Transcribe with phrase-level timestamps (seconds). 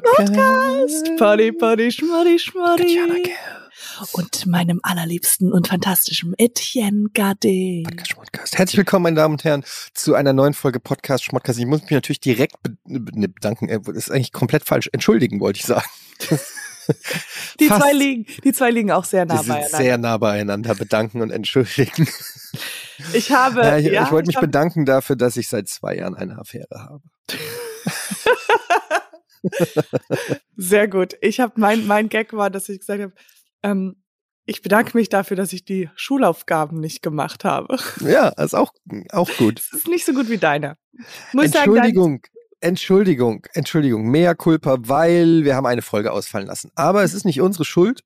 [0.00, 0.28] Schmodcast.
[0.28, 1.16] Schmodcast.
[1.16, 2.98] Party, Party, Schmoddy, Schmoddy.
[4.12, 7.82] Und meinem allerliebsten und fantastischen Etienne Gade.
[7.84, 8.58] Podcast Schmodcast.
[8.58, 9.64] Herzlich willkommen, meine Damen und Herren,
[9.94, 11.58] zu einer neuen Folge Podcast Schmodcast.
[11.58, 13.68] Ich muss mich natürlich direkt ne, bedanken.
[13.84, 14.90] Das ist eigentlich komplett falsch.
[14.92, 15.86] Entschuldigen, wollte ich sagen.
[17.58, 19.76] Die zwei liegen, die zwei liegen auch sehr nah Die sind beieinander.
[19.76, 20.74] sehr nah beieinander.
[20.76, 22.06] Bedanken und entschuldigen.
[23.12, 25.96] ich habe, Ja, ich, ja, ich wollte mich hab- bedanken dafür, dass ich seit zwei
[25.96, 27.02] Jahren eine Affäre habe.
[30.56, 31.16] Sehr gut.
[31.20, 33.12] Ich habe mein mein Gag war, dass ich gesagt habe,
[33.62, 33.96] ähm,
[34.44, 37.78] ich bedanke mich dafür, dass ich die Schulaufgaben nicht gemacht habe.
[38.00, 38.72] Ja, ist auch,
[39.10, 39.58] auch gut.
[39.58, 40.76] Das ist nicht so gut wie deine.
[41.32, 42.20] Muss sagen, dein- Entschuldigung,
[42.60, 46.70] Entschuldigung, Entschuldigung, mea culpa, weil wir haben eine Folge ausfallen lassen.
[46.74, 48.02] Aber es ist nicht unsere Schuld.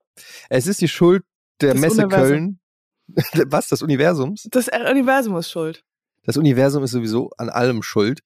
[0.48, 1.25] Es ist die Schuld
[1.61, 2.27] der Das Messe Universum.
[2.28, 2.61] Köln.
[3.51, 3.69] Was?
[3.69, 4.48] Das Universums?
[4.51, 5.84] das Universum ist schuld.
[6.25, 8.20] Das Universum ist sowieso an allem schuld.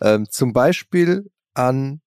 [0.00, 2.00] Ähm, zum Beispiel an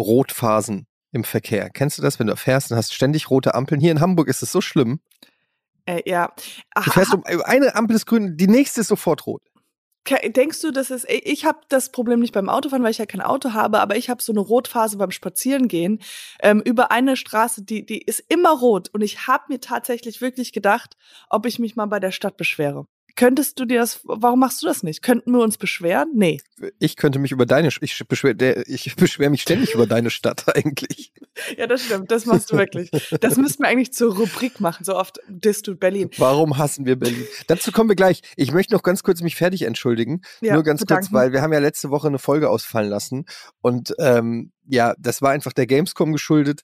[0.00, 1.70] Rotphasen im Verkehr.
[1.70, 3.80] Kennst du das, wenn du fährst und hast ständig rote Ampeln?
[3.80, 5.00] Hier in Hamburg ist es so schlimm.
[5.86, 6.32] Äh, ja.
[6.84, 9.42] Du fährst um eine Ampel ist grün, die nächste ist sofort rot.
[10.08, 13.20] Denkst du, dass es ich habe das Problem nicht beim Autofahren, weil ich ja kein
[13.20, 16.00] Auto habe, aber ich habe so eine Rotphase beim Spazierengehen
[16.40, 20.52] ähm, über eine Straße, die die ist immer rot und ich habe mir tatsächlich wirklich
[20.52, 20.96] gedacht,
[21.28, 22.86] ob ich mich mal bei der Stadt beschwere.
[23.20, 25.02] Könntest du dir das warum machst du das nicht?
[25.02, 26.08] Könnten wir uns beschweren?
[26.14, 26.40] Nee.
[26.78, 31.12] Ich könnte mich über deine, ich beschwere ich beschwer mich ständig über deine Stadt eigentlich.
[31.58, 32.90] Ja, das stimmt, das machst du wirklich.
[33.20, 36.08] Das müssten wir eigentlich zur Rubrik machen, so oft disst du Berlin.
[36.16, 37.26] Warum hassen wir Berlin?
[37.46, 38.22] Dazu kommen wir gleich.
[38.36, 40.22] Ich möchte noch ganz kurz mich fertig entschuldigen.
[40.40, 41.12] Ja, Nur ganz kurz, bedanken.
[41.12, 43.26] weil wir haben ja letzte Woche eine Folge ausfallen lassen.
[43.60, 46.62] Und ähm, ja, das war einfach der Gamescom geschuldet.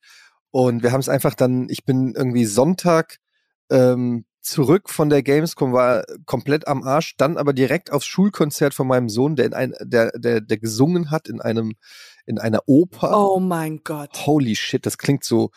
[0.53, 3.19] Und wir haben es einfach dann, ich bin irgendwie Sonntag
[3.69, 8.87] ähm, zurück von der Gamescom, war komplett am Arsch, dann aber direkt aufs Schulkonzert von
[8.87, 11.75] meinem Sohn, der in ein, der, der, der gesungen hat in einem,
[12.25, 13.11] in einer Oper.
[13.31, 14.27] Oh mein Gott.
[14.27, 15.51] Holy shit, das klingt so,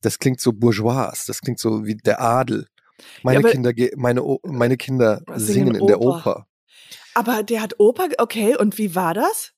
[0.00, 2.66] das klingt so bourgeois, das klingt so wie der Adel.
[3.22, 6.46] Meine aber- Kinder, ge- meine, O- meine Kinder Singen singen in der Oper.
[7.14, 9.52] Aber der hat Oper, okay, und wie war das?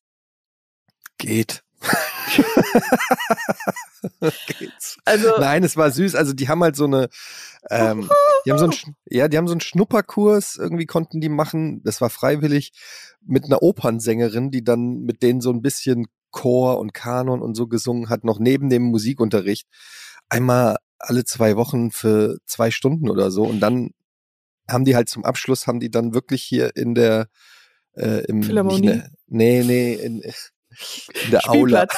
[1.17, 1.63] Geht.
[4.59, 4.97] Geht's.
[5.05, 6.15] Also Nein, es war süß.
[6.15, 7.09] Also die haben halt so eine,
[7.69, 8.09] ähm,
[8.45, 11.81] die haben so einen, ja, die haben so einen Schnupperkurs irgendwie konnten die machen.
[11.83, 12.71] Das war freiwillig
[13.25, 17.67] mit einer Opernsängerin, die dann mit denen so ein bisschen Chor und Kanon und so
[17.67, 19.67] gesungen hat, noch neben dem Musikunterricht.
[20.29, 23.43] Einmal alle zwei Wochen für zwei Stunden oder so.
[23.43, 23.91] Und dann
[24.69, 27.27] haben die halt zum Abschluss, haben die dann wirklich hier in der,
[27.95, 28.87] äh, im, Philharmonie?
[28.87, 30.21] der- nee, nee, in,
[31.25, 31.87] in der Aula.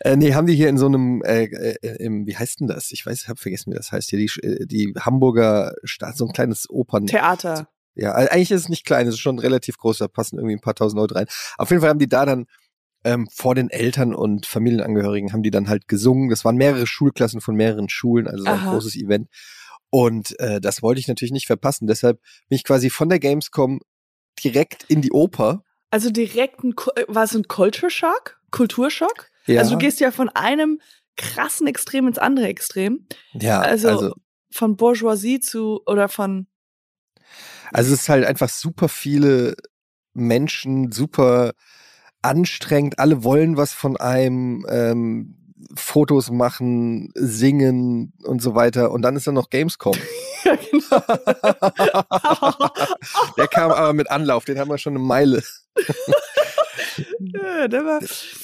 [0.00, 2.92] Äh, nee, haben die hier in so einem, äh, äh, im, wie heißt denn das?
[2.92, 4.18] Ich weiß, ich habe vergessen, wie das heißt hier.
[4.18, 7.06] Die, äh, die Hamburger Stadt, so ein kleines Opern.
[7.06, 7.68] Theater.
[7.94, 10.60] Ja, eigentlich ist es nicht klein, es ist schon relativ groß, da passen irgendwie ein
[10.60, 11.26] paar tausend Leute rein.
[11.56, 12.46] Auf jeden Fall haben die da dann
[13.04, 16.28] ähm, vor den Eltern und Familienangehörigen haben die dann halt gesungen.
[16.28, 18.70] Das waren mehrere Schulklassen von mehreren Schulen, also so ein Aha.
[18.70, 19.28] großes Event.
[19.90, 21.86] Und äh, das wollte ich natürlich nicht verpassen.
[21.86, 23.80] Deshalb bin ich quasi von der Gamescom
[24.42, 25.62] direkt in die Oper.
[25.90, 28.40] Also direkt ein, äh, war es ein Culture Shock?
[28.50, 29.28] Kulturschock?
[29.46, 30.80] Ja, Also du gehst ja von einem
[31.16, 33.06] krassen Extrem ins andere Extrem.
[33.34, 34.14] ja, also- also
[34.52, 36.46] Von Bourgeoisie zu, oder von,
[37.72, 39.54] Also es ist halt einfach super viele
[40.14, 41.52] Menschen, super
[42.22, 42.98] anstrengend.
[42.98, 48.90] Alle wollen was von einem, ähm, Fotos machen, singen und so weiter.
[48.92, 49.94] Und dann ist dann noch Gamescom.
[50.46, 51.02] ja genau.
[53.36, 55.42] Der kam aber mit Anlauf, den haben wir schon eine Meile.
[57.18, 58.00] ja, der war,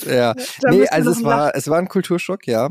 [0.06, 0.34] Ja.
[0.60, 2.70] da nee, also es war, es war ein Kulturschock, ja.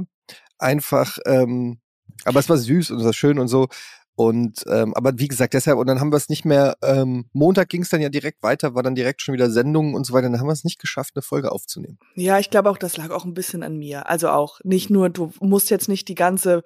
[0.58, 1.80] Einfach, ähm,
[2.26, 3.68] aber es war süß und es war schön und so.
[4.16, 7.70] Und ähm, aber wie gesagt, deshalb, und dann haben wir es nicht mehr, ähm, Montag
[7.70, 10.30] ging es dann ja direkt weiter, war dann direkt schon wieder Sendungen und so weiter,
[10.30, 11.98] dann haben wir es nicht geschafft, eine Folge aufzunehmen.
[12.16, 14.10] Ja, ich glaube auch, das lag auch ein bisschen an mir.
[14.10, 16.64] Also auch nicht nur, du musst jetzt nicht die ganze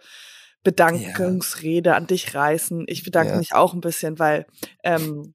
[0.65, 2.83] Bedankungsrede an dich reißen.
[2.87, 3.37] Ich bedanke Ja.
[3.37, 4.45] mich auch ein bisschen, weil
[4.83, 5.33] ähm,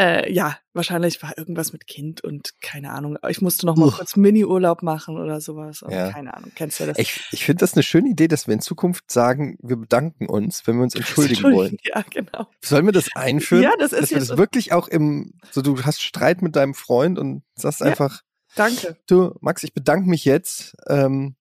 [0.00, 3.18] äh, ja, wahrscheinlich war irgendwas mit Kind und keine Ahnung.
[3.28, 3.96] Ich musste noch mal Uch.
[3.96, 5.82] kurz Mini-Urlaub machen oder sowas.
[5.88, 6.12] Ja.
[6.12, 6.52] Keine Ahnung.
[6.54, 6.96] Kennst du das?
[7.00, 10.64] Ich, ich finde das eine schöne Idee, dass wir in Zukunft sagen, wir bedanken uns,
[10.68, 11.76] wenn wir uns entschuldigen wollen.
[11.84, 12.46] Ja, genau.
[12.62, 13.64] Sollen wir das einführen?
[13.64, 16.74] Ja, das ist dass wir das wirklich auch im, so du hast Streit mit deinem
[16.74, 17.86] Freund und sagst Ja.
[17.86, 18.20] einfach,
[18.54, 18.96] Danke.
[19.08, 21.34] Du, Max, ich bedanke mich jetzt ähm,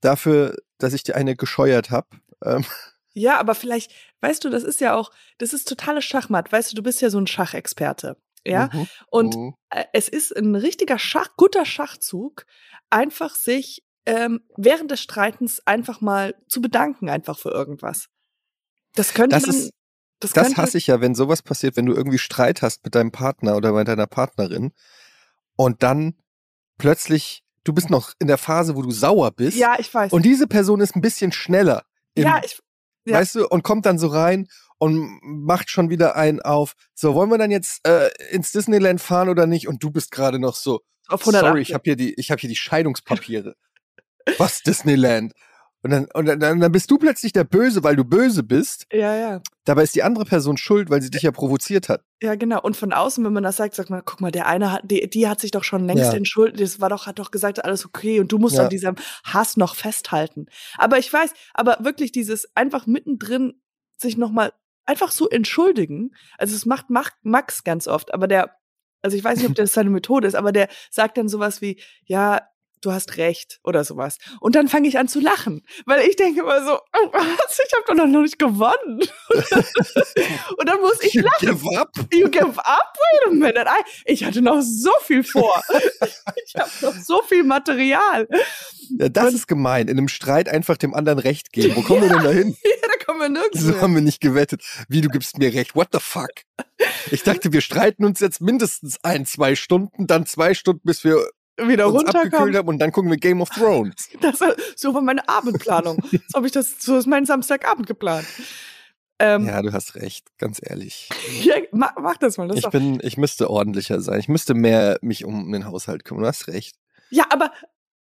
[0.00, 2.08] dafür, dass ich dir eine gescheuert habe.
[2.44, 2.64] Ähm,
[3.12, 6.52] Ja, aber vielleicht, weißt du, das ist ja auch, das ist totales Schachmatt.
[6.52, 8.16] Weißt du, du bist ja so ein Schachexperte.
[8.46, 8.70] Ja.
[8.72, 9.54] mhm, Und mhm.
[9.70, 12.46] äh, es ist ein richtiger Schach, guter Schachzug,
[12.88, 18.06] einfach sich ähm, während des Streitens einfach mal zu bedanken, einfach für irgendwas.
[18.94, 19.70] Das könnte Das man, ist-
[20.20, 22.94] das, Das könnte, hasse ich ja, wenn sowas passiert, wenn du irgendwie Streit hast mit
[22.94, 24.72] deinem Partner oder mit deiner Partnerin
[25.56, 26.14] und dann
[26.78, 29.56] plötzlich, du bist noch in der Phase, wo du sauer bist.
[29.56, 30.12] Ja, ich weiß.
[30.12, 31.84] Und diese Person ist ein bisschen schneller.
[32.14, 32.60] Im, ja, ich,
[33.04, 33.18] ja.
[33.18, 34.48] Weißt du, und kommt dann so rein
[34.78, 36.74] und macht schon wieder einen auf.
[36.94, 39.68] So, wollen wir dann jetzt äh, ins Disneyland fahren oder nicht?
[39.68, 41.40] Und du bist gerade noch so, auf 180.
[41.40, 43.54] sorry, ich habe hier die, ich habe hier die Scheidungspapiere.
[44.38, 45.32] Was Disneyland?
[45.82, 48.86] Und dann, und dann, dann bist du plötzlich der Böse, weil du böse bist.
[48.92, 49.40] Ja, ja.
[49.64, 52.02] Dabei ist die andere Person schuld, weil sie dich ja provoziert hat.
[52.22, 52.60] Ja, genau.
[52.60, 55.08] Und von außen, wenn man das sagt, sagt man, guck mal, der eine hat, die,
[55.08, 56.12] die hat sich doch schon längst Ja.
[56.12, 56.60] entschuldigt.
[56.60, 58.20] Das war doch, hat doch gesagt, alles okay.
[58.20, 58.64] Und du musst Ja.
[58.64, 60.46] an diesem Hass noch festhalten.
[60.76, 63.54] Aber ich weiß, aber wirklich dieses einfach mittendrin
[63.96, 64.52] sich nochmal
[64.84, 66.10] einfach so entschuldigen.
[66.36, 68.54] Also es macht, macht Max ganz oft, aber der,
[69.00, 71.80] also ich weiß nicht, ob das seine Methode ist, aber der sagt dann sowas wie,
[72.04, 72.42] ja,
[72.82, 74.16] du hast recht oder sowas.
[74.40, 77.72] Und dann fange ich an zu lachen, weil ich denke immer so, oh, was, ich
[77.74, 79.00] habe doch noch nicht gewonnen.
[80.58, 81.58] Und dann muss ich You lachen.
[81.58, 81.90] give up?
[82.12, 82.94] You give up?
[82.96, 83.66] Wait a minute.
[84.04, 85.62] Ich hatte noch so viel vor.
[86.46, 88.28] ich habe noch so viel Material.
[88.98, 89.88] Ja, das ist gemein.
[89.88, 91.76] In einem Streit einfach dem anderen Recht geben.
[91.76, 92.56] Wo kommen wir denn dahin?
[92.82, 93.80] Ja, da kommen wir nirgends So hin.
[93.80, 94.62] haben wir nicht gewettet.
[94.88, 95.74] Wie, du gibst mir recht.
[95.74, 96.30] What the fuck?
[97.10, 101.28] Ich dachte, wir streiten uns jetzt mindestens ein, zwei Stunden, dann zwei Stunden, bis wir
[101.68, 101.84] wieder
[102.58, 104.08] haben und dann gucken wir Game of Thrones.
[104.20, 104.38] Das,
[104.76, 105.98] so war meine Abendplanung.
[106.10, 108.26] So habe ich das, so ist mein Samstagabend geplant.
[109.18, 109.56] Ähm, ja.
[109.56, 111.08] Ja, du hast recht, ganz ehrlich.
[111.72, 112.48] mach, mach das mal.
[112.48, 114.20] Das Ich bin, ich müsste ordentlicher sein.
[114.20, 116.22] Ich müsste mehr mich um den Haushalt kümmern.
[116.22, 116.76] Du hast recht.
[117.10, 117.52] ja, aber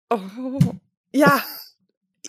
[0.09, 0.19] oh,
[1.11, 1.43] ja,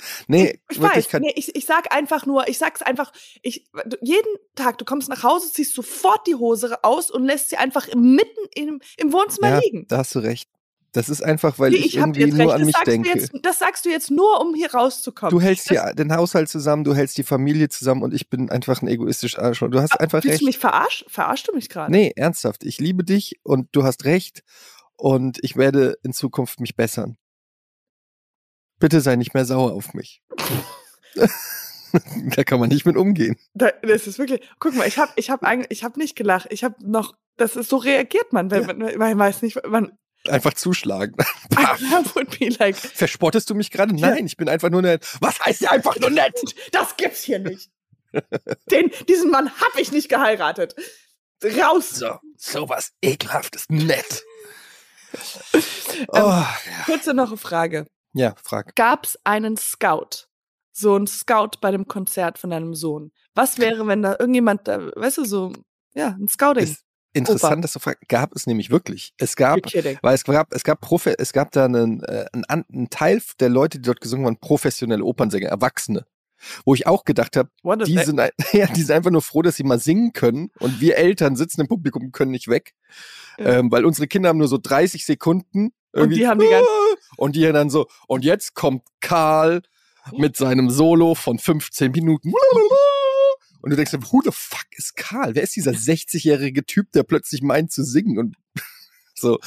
[0.26, 1.20] Nee, ich wirklich weiß.
[1.20, 3.12] Nee, ich, ich sag einfach nur, ich sag's einfach,
[3.42, 3.66] ich,
[4.00, 7.86] jeden Tag, du kommst nach Hause, ziehst sofort die Hose aus und lässt sie einfach
[7.94, 9.86] mitten im, im Wohnzimmer ja, liegen.
[9.88, 10.48] da hast du recht.
[10.94, 12.50] Das ist einfach, weil Nee, ich, hab irgendwie nur recht.
[12.52, 13.12] an das mich sagst denke.
[13.12, 15.30] Du jetzt, das sagst du jetzt nur, um hier rauszukommen.
[15.36, 18.48] Du hältst das, hier den Haushalt zusammen, du hältst die Familie zusammen und ich bin
[18.48, 19.70] einfach ein egoistisch Arschloch.
[19.70, 20.42] Du hast einfach Willst recht.
[20.42, 21.04] du mich verarsch?
[21.08, 21.90] Verarschst du mich gerade?
[21.90, 22.62] Nee, ernsthaft.
[22.62, 24.44] Ich liebe dich und du hast recht
[24.96, 27.16] und ich werde in Zukunft mich bessern.
[28.78, 30.22] Bitte sei nicht mehr sauer auf mich.
[32.36, 33.36] da kann man nicht mit umgehen.
[33.54, 34.48] Da, das ist wirklich.
[34.60, 35.28] Guck mal, ich habe, ich
[35.70, 36.46] ich habe nicht gelacht.
[36.50, 37.14] Ich habe noch.
[37.36, 38.74] Das ist so reagiert man, wenn Ja.
[38.74, 39.98] man, man weiß nicht, man.
[40.28, 41.14] Einfach zuschlagen.
[42.14, 43.94] Would be like, Verspottest du mich gerade?
[43.96, 44.10] Ja.
[44.10, 45.06] Nein, ich bin einfach nur nett.
[45.20, 46.34] Was heißt ja einfach nur nett?
[46.72, 47.70] das gibt's hier nicht.
[48.70, 50.74] Den, diesen Mann habe ich nicht geheiratet.
[51.42, 51.90] Raus.
[51.90, 54.22] So, sowas ekelhaftes, nett.
[55.52, 55.62] Ähm,
[56.08, 56.48] Oh, ja.
[56.86, 57.86] Kurze noch eine Frage.
[58.14, 58.74] ja, frag.
[58.74, 60.26] Gab's einen Scout?
[60.72, 63.12] So ein Scout bei dem Konzert von deinem Sohn.
[63.34, 65.52] Was wäre, wenn da irgendjemand, da, weißt du, so,
[65.94, 66.64] ja, ein Scouting.
[66.64, 66.83] Ist
[67.14, 68.08] interessant, dass du fragst.
[68.08, 69.14] Gab es nämlich wirklich.
[69.18, 69.56] Es gab.
[70.02, 73.48] Weil es gab, es gab Profe, es gab da einen, äh, einen, einen Teil der
[73.48, 76.04] Leute, die dort gesungen waren, professionelle Opernsänger, Erwachsene.
[76.66, 77.48] Wo ich auch gedacht habe,
[77.86, 78.20] die sind,
[78.52, 81.62] ja, die sind einfach nur froh, dass sie mal singen können und wir Eltern sitzen
[81.62, 82.74] im Publikum und können nicht weg.
[83.38, 83.58] Ja.
[83.60, 85.72] Ähm, weil unsere Kinder haben nur so 30 Sekunden.
[85.92, 86.68] Und die haben die ganze-
[87.16, 89.62] und die dann so, und jetzt kommt Karl
[90.12, 92.30] mit seinem Solo von 15 Minuten.
[93.64, 95.34] Und du denkst, who the fuck ist Karl?
[95.34, 98.18] Wer ist dieser 60-jährige Typ, der plötzlich meint zu singen?
[98.18, 98.36] Und
[99.14, 99.38] so,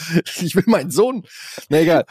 [0.41, 1.23] ich will meinen Sohn.
[1.69, 2.03] Na egal.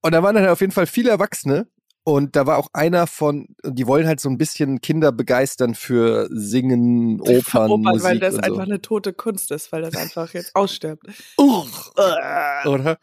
[0.00, 1.68] Und da waren dann auf jeden Fall viele Erwachsene.
[2.02, 6.30] Und da war auch einer von, die wollen halt so ein bisschen Kinder begeistern für
[6.32, 8.60] Singen, Opern, Opern, Musik weil das einfach so.
[8.62, 11.06] eine tote Kunst ist, weil das einfach jetzt ausstirbt.
[11.36, 12.98] Uch, oder?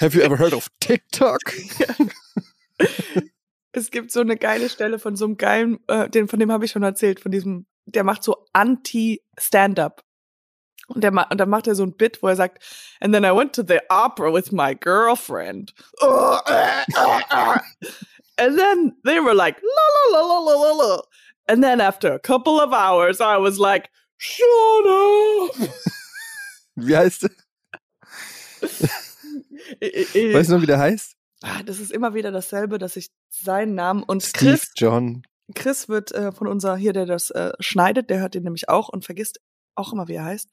[0.00, 1.40] Have you ever heard of TikTok?
[3.78, 6.64] Es gibt so eine geile Stelle von so einem geilen, äh, den, von dem habe
[6.64, 10.02] ich schon erzählt, von diesem, der macht so Anti-Stand-up.
[10.88, 12.64] Und, der, und dann macht er so ein Bit, wo er sagt,
[13.00, 15.74] and then I went to the opera with my girlfriend.
[18.38, 21.02] and then they were like, la la la la la la la.
[21.46, 24.46] And then after a couple of hours, I was like, shut
[24.86, 25.68] up.
[26.74, 27.30] Wie heißt der?
[30.34, 31.17] Weißt du noch, wie der heißt?
[31.42, 35.22] Ah, Das ist immer wieder dasselbe, dass ich seinen Namen und Steve Chris John.
[35.54, 38.88] Chris wird äh, von unser hier, der das äh, schneidet, der hört den nämlich auch
[38.88, 39.40] und vergisst
[39.74, 40.48] auch immer, wie er heißt.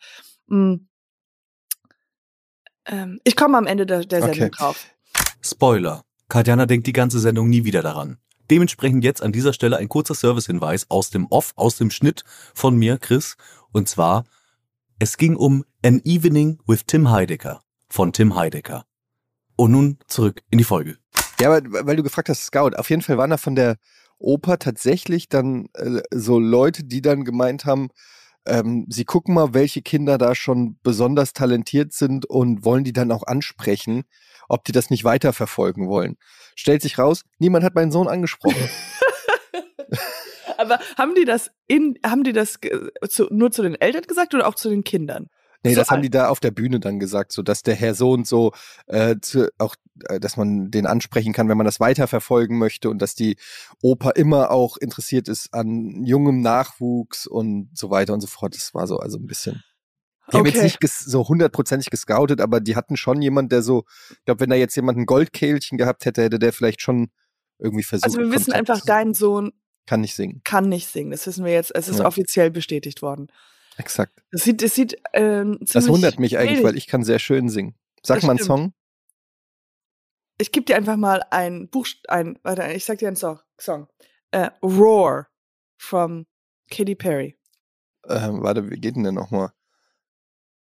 [0.48, 0.76] Mm.
[2.86, 4.52] Ähm, ich komme am Ende der, der Sendung Okay.
[4.56, 4.86] drauf.
[5.42, 6.04] Spoiler.
[6.30, 8.18] Katjana denkt die ganze Sendung nie wieder daran.
[8.50, 12.24] Dementsprechend jetzt an dieser Stelle ein kurzer Servicehinweis aus dem Off, aus dem Schnitt
[12.54, 13.38] von mir, Chris.
[13.72, 14.24] Und zwar,
[15.00, 18.86] es ging um An Evening with Tim Heidecker von Tim Heidecker.
[19.56, 20.98] Und nun zurück in die Folge.
[21.40, 23.78] Ja, aber weil du gefragt hast, Scout, auf jeden Fall waren da von der
[24.18, 27.90] Oper tatsächlich dann äh, so Leute, die dann gemeint haben,
[28.46, 33.12] ähm, sie gucken mal, welche Kinder da schon besonders talentiert sind und wollen die dann
[33.12, 34.04] auch ansprechen,
[34.48, 36.18] ob die das nicht weiterverfolgen wollen.
[36.56, 38.70] Stellt sich raus, niemand hat meinen Sohn angesprochen.
[40.58, 42.60] Aber haben die das in, haben die das
[43.10, 45.30] zu, nur zu den Eltern gesagt oder auch zu den Kindern?
[45.66, 47.94] Nee, So das haben die da auf der Bühne dann gesagt, so dass der Herr
[47.96, 48.54] so und so
[48.88, 49.76] äh, zu, auch,
[50.08, 53.38] äh, dass man den ansprechen kann, wenn man das weiterverfolgen möchte und dass die
[53.82, 58.56] Oper immer auch interessiert ist an jungem Nachwuchs und so weiter und so fort.
[58.56, 59.64] Das war so also ein bisschen.
[60.32, 60.64] Die haben jetzt Okay.
[60.64, 64.56] nicht so hundertprozentig gescoutet, aber die hatten schon jemand, der so, ich glaube, wenn da
[64.56, 67.10] jetzt jemand ein Goldkehlchen gehabt hätte, hätte der vielleicht schon
[67.60, 68.06] irgendwie versucht.
[68.06, 69.52] Also wir wissen Kontakt einfach, dein Sohn
[69.86, 70.42] kann nicht singen.
[70.44, 71.12] kann nicht singen.
[71.12, 71.74] Das wissen wir jetzt.
[71.76, 72.06] Es ist Ja.
[72.08, 73.28] offiziell bestätigt worden.
[73.78, 74.24] Exakt.
[74.32, 77.76] Es sieht, es sieht ähm, Das wundert mich eigentlich, weil ich kann sehr schön singen.
[78.04, 78.40] Sag Das mal einen.
[78.40, 78.74] Song.
[80.38, 83.40] Ich gebe dir einfach mal ein Buch, ein, warte, ich sag dir einen Song.
[83.58, 83.88] Song.
[84.32, 85.28] Äh, Roar
[85.78, 86.26] from
[86.70, 87.38] Katy Perry.
[88.08, 89.52] Ähm, warte, wie geht denn der nochmal?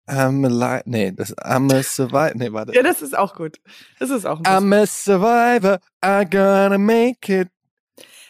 [0.08, 0.84] I'm alive.
[0.86, 2.32] Nee, das I'm a survivor.
[2.36, 2.74] Nee, warte.
[2.76, 3.60] Ja, das ist auch gut.
[4.00, 4.46] Das ist auch ein.
[4.46, 5.80] I'm a survivor.
[6.04, 7.50] I'm gonna make it.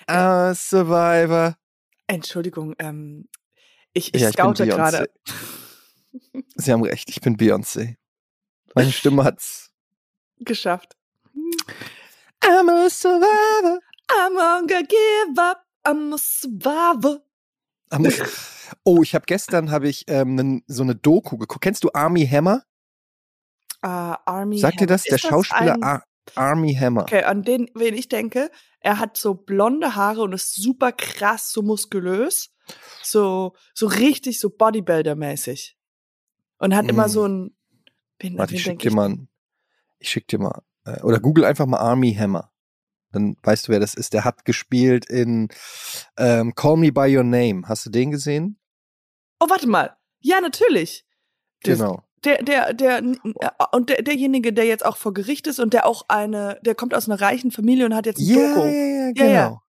[0.07, 1.57] I'm a survivor.
[2.07, 3.27] Entschuldigung, ähm,
[3.95, 5.09] ich, ich Ja, ich scoute gerade.
[6.55, 7.95] Sie haben recht, ich bin Beyoncé.
[8.75, 9.71] Meine Stimme hat's.
[10.39, 10.95] geschafft.
[12.41, 13.79] I'm a survivor.
[14.09, 15.65] I'm gonna give up.
[15.83, 17.21] I'm a survivor.
[18.83, 21.63] Oh, ich habe gestern habe ich ähm, so eine Doku geguckt.
[21.63, 22.63] Kennst du Army Hammer?
[23.81, 24.57] Ah, Army.
[24.57, 25.03] Sagt dir das?
[25.03, 27.03] Der das Schauspieler ein- Ar Army Hammer.
[27.03, 28.49] Okay, an den, wen ich denke,
[28.79, 32.49] er hat so blonde Haare und ist super krass, so muskulös.
[33.03, 35.75] So, so richtig so Bodybuilder-mäßig.
[36.57, 37.09] Und hat immer Mm.
[37.09, 37.55] so ein.
[38.19, 39.09] Wen, Warte, ich schick denk dir mal.
[39.09, 39.27] ein-
[39.99, 40.61] Ich schick dir mal.
[40.85, 42.51] Äh, oder google einfach mal Army Hammer.
[43.11, 44.13] Dann weißt du, wer das ist.
[44.13, 45.49] Der hat gespielt in
[46.17, 47.63] ähm, Call Me by Your Name.
[47.67, 48.59] Hast du den gesehen?
[49.39, 49.95] Oh, warte mal.
[50.19, 51.05] Ja, natürlich.
[51.63, 52.01] Das- Genau.
[52.23, 55.85] Der, der, der, äh, und der, derjenige, der jetzt auch vor Gericht ist und der
[55.85, 58.65] auch eine, der kommt aus einer reichen Familie und hat jetzt ein Ja, Doku.
[58.65, 59.29] ja, ja, Ja, genau.
[59.31, 59.61] ja.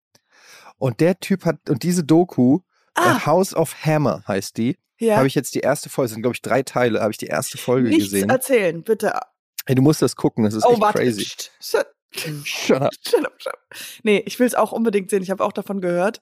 [0.79, 2.61] Und der Typ hat, und diese Doku,
[2.97, 5.17] Ah, House of Hammer heißt die, ja.
[5.17, 7.27] habe ich jetzt die erste Folge, es sind glaube ich drei Teile, habe ich die
[7.27, 8.31] erste Folge Nichts gesehen.
[8.31, 9.19] erzählen, bitte.
[9.67, 10.99] Ey, du musst das gucken, das ist oh, echt warte.
[10.99, 11.25] crazy.
[11.25, 11.87] Psst, shut,
[12.45, 12.93] Shut up.
[13.07, 13.61] shut up, shut up.
[14.03, 15.23] Nee, ich will es auch unbedingt sehen.
[15.23, 16.21] Ich habe auch davon gehört.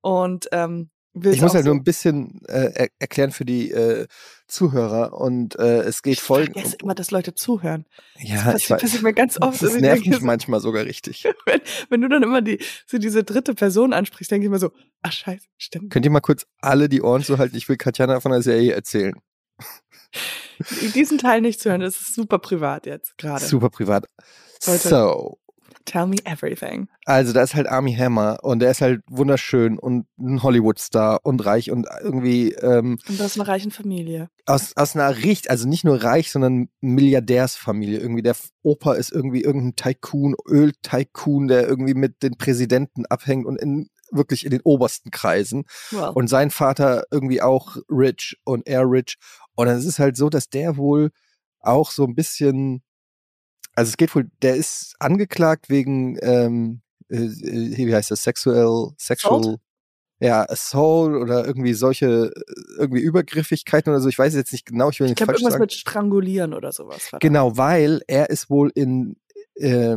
[0.00, 1.70] Und ähm, will Ich muss halt so.
[1.70, 4.06] nur ein bisschen äh, er erklären für die äh,
[4.46, 6.44] Zuhörer und äh, es geht Ich voll.
[6.44, 7.86] vergesse immer, dass Leute zuhören.
[8.18, 9.62] Ja, das ich passiert, passiert mir ganz oft.
[9.62, 11.24] Das ich nervt mich so, manchmal sogar richtig.
[11.46, 14.70] wenn, wenn du dann immer die, so diese dritte Person ansprichst, denke ich mir so,
[15.02, 15.90] ach scheiße, stimmt.
[15.90, 17.56] Könnt ihr mal kurz alle die Ohren zuhalten?
[17.56, 19.14] Ich will Katjana von der Serie erzählen.
[20.94, 23.44] Diesen Teil nicht zu hören, das ist super privat jetzt gerade.
[23.44, 24.06] Super privat.
[24.66, 24.88] Leute.
[24.88, 25.38] So,
[25.86, 26.88] Tell me everything.
[27.04, 31.44] also da ist halt Army Hammer und der ist halt wunderschön und ein Hollywood-Star und
[31.44, 34.28] reich und irgendwie ähm, Und aus einer reichen Familie.
[34.46, 37.98] aus, aus einer richtig, also nicht nur reich, sondern Milliardärsfamilie.
[37.98, 43.60] Irgendwie der Opa ist irgendwie irgendein Tycoon, Öl-Tycoon, der irgendwie mit den Präsidenten abhängt und
[43.60, 45.64] in wirklich in den obersten Kreisen.
[45.90, 49.16] Well, Und sein Vater irgendwie auch rich und er rich.
[49.54, 51.10] Und es ist halt so, dass der wohl
[51.60, 52.82] auch so ein bisschen,
[53.74, 58.90] also es geht wohl, der ist angeklagt wegen, ähm, äh, äh, wie heißt das, sexuell,
[58.98, 59.60] sexual, Assault?
[60.20, 62.42] ja, Assault oder irgendwie solche, äh,
[62.78, 64.08] irgendwie Übergriffigkeiten oder so.
[64.08, 65.62] Ich weiß jetzt nicht genau, ich will ich nichts glaube, falsch irgendwas sagen.
[65.62, 67.08] mit Strangulieren oder sowas.
[67.10, 67.18] da.
[67.18, 69.16] Genau, weil er ist wohl in,
[69.56, 69.96] äh,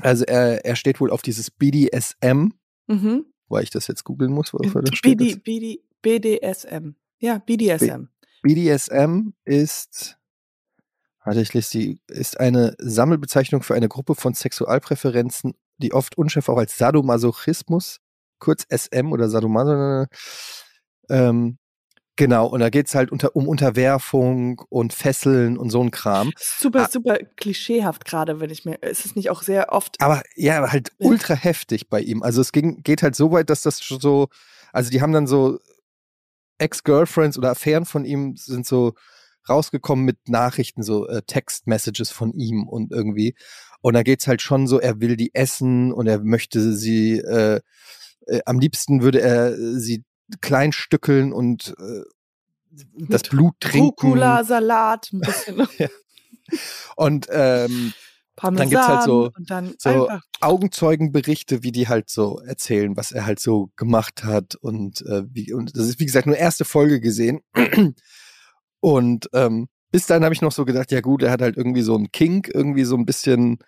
[0.00, 2.48] also er, er steht wohl auf dieses BDSM,
[2.86, 3.24] Mhm.
[3.48, 5.18] weil ich das jetzt googeln muss, wofür das steht.
[5.18, 6.94] BD, BD, BDSM.
[7.18, 8.08] Ja, BDSM.
[8.42, 10.16] BDSM ist,
[11.24, 16.48] warte, ich lese die, ist eine Sammelbezeichnung für eine Gruppe von Sexualpräferenzen, die oft unschärf
[16.48, 17.98] auch als Sadomasochismus,
[18.38, 20.06] kurz SM oder Sadomaso,
[21.08, 21.58] ähm,
[22.16, 26.32] genau, und da geht's halt unter, um Unterwerfung und Fesseln und so ein Kram.
[26.38, 26.88] Super, Ah.
[26.90, 28.74] super klischeehaft gerade, wenn ich mir.
[28.82, 30.00] Ist es nicht auch sehr oft.
[30.00, 32.22] Aber ja, halt ultra heftig bei ihm.
[32.22, 34.28] Also es ging, geht halt so weit, dass das schon so,
[34.72, 35.58] also die haben dann so
[36.58, 38.94] Ex-Girlfriends oder Affären von ihm sind so
[39.50, 43.34] rausgekommen mit Nachrichten, so äh, Text-Messages von ihm und irgendwie.
[43.82, 47.60] Und da geht's halt schon so, er will die essen und er möchte sie, äh,
[48.26, 50.04] äh, am liebsten würde er sie
[50.40, 52.02] klein stückeln und äh,
[53.08, 54.06] das Mit Blut trinken.
[54.06, 55.66] Rucola, Salat, ein bisschen
[56.96, 57.92] Und ähm,
[58.36, 60.08] Parmesan gibt's halt so- dann so.
[60.40, 65.52] Augenzeugenberichte, wie die halt so erzählen, was er halt so gemacht hat und äh, wie
[65.52, 67.40] und das ist wie gesagt nur erste Folge gesehen
[68.80, 71.82] und ähm, bis dahin habe ich noch so gedacht, ja gut, er hat halt irgendwie
[71.82, 73.58] so einen Kink, irgendwie so ein bisschen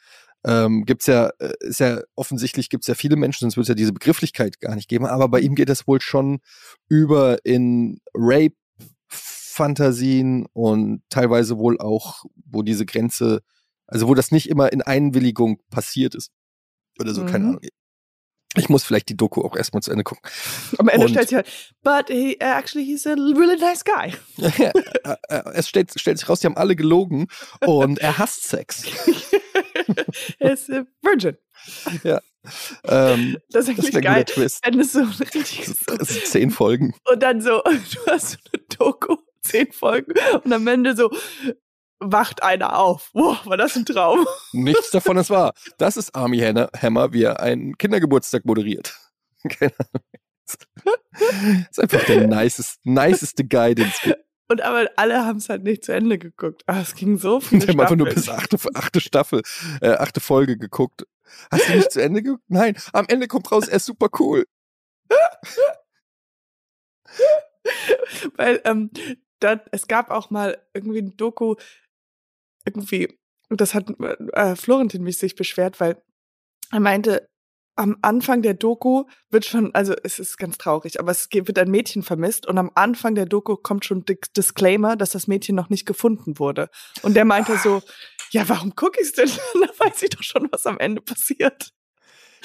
[0.45, 3.75] ähm, gibt's ja äh, ist ja offensichtlich gibt's ja viele Menschen, sonst würde es ja
[3.75, 6.41] diese Begrifflichkeit gar nicht geben, aber bei ihm geht es wohl schon
[6.89, 8.55] über in Rape
[9.09, 13.43] Fantasien und teilweise wohl auch, wo diese Grenze,
[13.87, 16.31] also wo das nicht immer in Einwilligung passiert ist
[16.99, 17.51] oder so, keine Mhm.
[17.51, 17.61] Ahnung.
[18.57, 20.23] Ich muss vielleicht die Doku auch erstmal zu Ende gucken.
[20.79, 21.49] Am Ende Und- stellt sich halt,
[21.83, 24.13] but he, actually he's a really nice guy.
[25.05, 27.27] Äh, äh, es stellt, stellt sich raus, die haben alle gelogen
[27.61, 28.85] und er hasst Sex.
[30.39, 31.37] er ist a virgin.
[32.85, 34.25] Ähm, Das ist das eigentlich wäre ein geil.
[34.25, 34.61] Twist.
[34.65, 36.95] Wenn es so ein richtiges Das sind zehn Folgen.
[37.11, 40.13] und dann so, du hast so eine Doku, zehn Folgen
[40.45, 41.11] und am Ende so
[42.03, 43.11] wacht einer auf.
[43.13, 44.27] Boah, war das ein Traum.
[44.53, 45.55] Nichts davon ist wahr.
[45.79, 48.99] Das ist Army Hammer, Hammer wie er einen Kindergeburtstag moderiert.
[49.49, 50.07] Keine Ahnung.
[51.71, 54.25] ist einfach der nicest, niceste Guy, den es gibt.
[54.49, 56.63] Und aber alle haben es halt nicht zu Ende geguckt.
[56.67, 57.63] Aber es ging so viel.
[57.63, 59.43] Wir haben einfach nur bis achte, achte Staffel,
[59.81, 61.07] äh, achte Folge geguckt.
[61.51, 62.45] Hast du nicht zu Ende geguckt?
[62.49, 64.45] Nein, am Ende kommt raus, er ist super cool.
[68.37, 68.91] Weil ähm,
[69.41, 71.57] da, es gab auch mal irgendwie ein Doku,
[72.65, 73.91] irgendwie, und das hat
[74.33, 76.03] äh, Florentin mich sich beschwert, weil
[76.71, 77.29] er meinte,
[77.75, 81.71] am Anfang der Doku wird schon, also es ist ganz traurig, aber es wird ein
[81.71, 85.71] Mädchen vermisst und am Anfang der Doku kommt schon Di- Disclaimer, dass das Mädchen noch
[85.71, 86.69] nicht gefunden wurde.
[87.03, 87.83] Und der meinte so,
[88.31, 89.29] ja, warum gucke ich es denn?
[89.55, 91.71] da weiß ich doch schon, was am Ende passiert.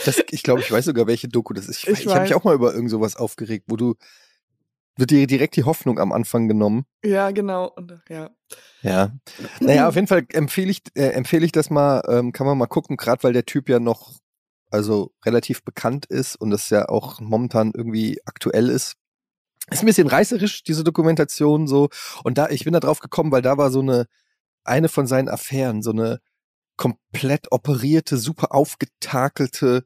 [0.05, 1.83] Das, ich glaube, ich weiß sogar, welche Doku das ist.
[1.83, 3.95] Ich, Ich ich, habe mich auch mal über irgend sowas aufgeregt, wo du
[4.97, 6.85] wird dir direkt die Hoffnung am Anfang genommen.
[7.03, 7.67] Ja, genau.
[7.67, 8.29] Und, ja.
[8.81, 9.11] Ja.
[9.59, 12.67] Naja, auf jeden Fall empfehle ich, äh, empfehle ich das mal, ähm, kann man mal
[12.67, 14.13] gucken, gerade weil der Typ ja noch
[14.69, 18.95] also relativ bekannt ist und das ja auch momentan irgendwie aktuell ist.
[19.69, 21.89] Ist ein bisschen reißerisch, diese Dokumentation so.
[22.23, 24.07] Und da, ich bin da drauf gekommen, weil da war so eine,
[24.63, 26.19] eine von seinen Affären, so eine
[26.77, 29.83] komplett operierte, super aufgetakelte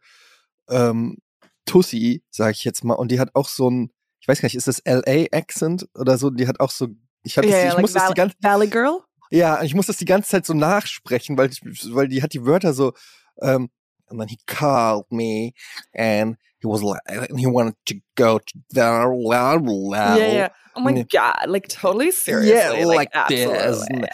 [0.69, 1.17] ähm,
[1.65, 2.95] Tussi, sag ich jetzt mal.
[2.95, 3.91] Und die hat auch so ein,
[4.21, 6.29] ich weiß gar nicht, ist das LA-Accent oder so?
[6.29, 6.87] Die hat auch so,
[7.23, 8.99] ich, hab das, ich muss das die ganze Valley Girl?
[9.31, 11.49] ja, ich muss das die ganze Zeit so nachsprechen, weil,
[11.91, 12.93] weil die hat die Wörter so,
[13.41, 13.69] ähm,
[14.07, 15.53] and then he called me
[15.95, 19.91] and he was like, and he wanted to go to the level.
[19.93, 20.49] Yeah, yeah.
[20.75, 21.03] Oh my Yeah.
[21.11, 22.81] god, like totally seriously.
[22.81, 23.49] Yeah, like this.
[23.49, 24.09] absolutely.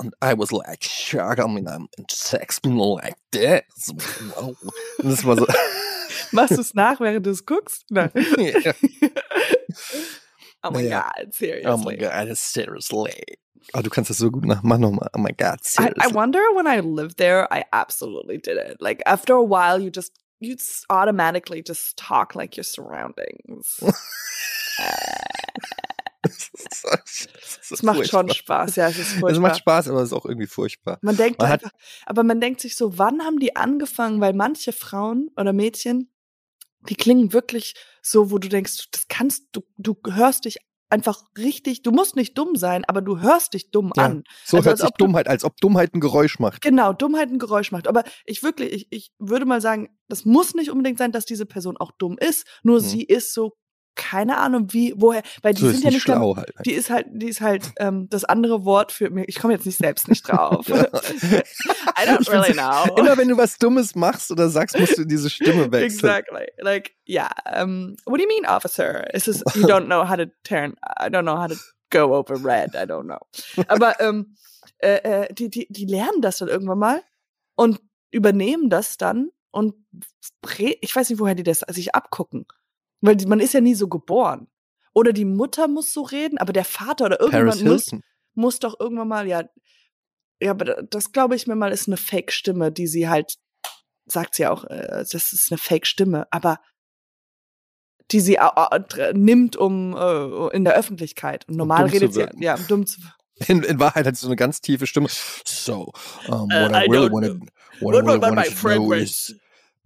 [0.00, 1.40] And I was like, shocked.
[1.40, 3.92] I mean, I'm in sex like this.
[5.02, 5.46] Das war so,
[6.32, 7.84] Machst du es nach, während du es guckst?
[7.90, 8.10] Nein.
[8.38, 8.72] Ja.
[10.62, 11.10] Oh my Naja.
[11.16, 11.70] god, seriously.
[11.72, 13.12] oh my God, seriously.
[13.72, 14.62] Oh, du kannst das so gut nach.
[14.62, 15.08] Mach nochmal.
[15.14, 16.02] Oh my God, I, seriously.
[16.02, 18.76] I wonder when I lived there, I absolutely did it.
[18.78, 20.56] Like after a while, you just you
[20.90, 23.80] automatically just talk like your surroundings.
[27.70, 29.40] Es macht schon Spaß, ja, es ist Es furchtbar.
[29.40, 30.98] macht Spaß, aber es ist auch irgendwie furchtbar.
[31.02, 31.70] Man denkt Man einfach,
[32.06, 34.20] aber man denkt sich so, wann haben die angefangen?
[34.20, 36.12] Weil manche Frauen oder Mädchen,
[36.88, 40.58] die klingen wirklich so, wo du denkst, das kannst du, du hörst dich
[40.92, 44.24] einfach richtig, du musst nicht dumm sein, aber du hörst dich dumm Ja, an.
[44.44, 46.62] So Also hört als sich Dummheit, als ob Dummheit ein Geräusch macht.
[46.62, 47.86] Genau, Dummheit ein Geräusch macht.
[47.86, 51.46] Aber ich wirklich, ich, ich würde mal sagen, das muss nicht unbedingt sein, dass diese
[51.46, 52.44] Person auch dumm ist.
[52.64, 52.84] Nur Mhm.
[52.84, 53.52] sie ist so,
[54.00, 56.54] keine Ahnung wie, woher, weil die so sind ja nicht schlau halt.
[56.64, 59.24] Die ist halt, die ist halt ähm, das andere Wort für mir.
[59.28, 60.66] Ich komme jetzt nicht selbst nicht drauf.
[60.68, 60.72] I
[62.06, 62.96] don't really know.
[62.96, 65.84] Immer wenn du was Dummes machst oder sagst, musst du diese Stimme wechseln.
[65.84, 66.46] Exactly.
[66.58, 67.28] Like, yeah.
[67.44, 69.04] Um, what do you mean, officer?
[69.12, 70.76] It's just you don't know how to turn.
[70.98, 71.56] I don't know how to
[71.90, 72.74] go over red.
[72.74, 73.20] I don't know.
[73.68, 74.34] Aber ähm,
[74.78, 77.02] äh, äh, die, die, die lernen das dann irgendwann mal
[77.54, 79.74] und übernehmen das dann und
[80.80, 82.46] ich weiß nicht, woher die das sich abgucken.
[83.00, 84.48] Weil man ist ja nie so geboren.
[84.92, 87.90] Oder die Mutter muss so reden, aber der Vater oder irgendjemand muss,
[88.34, 89.44] muss doch irgendwann mal, ja,
[90.42, 93.34] ja, aber da- das glaube ich mir mal ist eine Fake-Stimme, die sie halt,
[94.06, 96.58] sagt sie auch, äh, das ist eine Fake-Stimme, aber
[98.10, 98.38] die sie
[99.12, 101.46] nimmt, um äh, in der Öffentlichkeit.
[101.48, 103.00] Und normal zu redet sie, ja, um dumm zu
[103.48, 105.08] In, in Wahrheit hat sie so eine ganz tiefe Stimme.
[105.46, 105.92] So,
[106.28, 107.40] um, Uh, what I, I really wanted,
[107.80, 109.30] what, What I really my wanted know fragrance?
[109.30, 109.40] is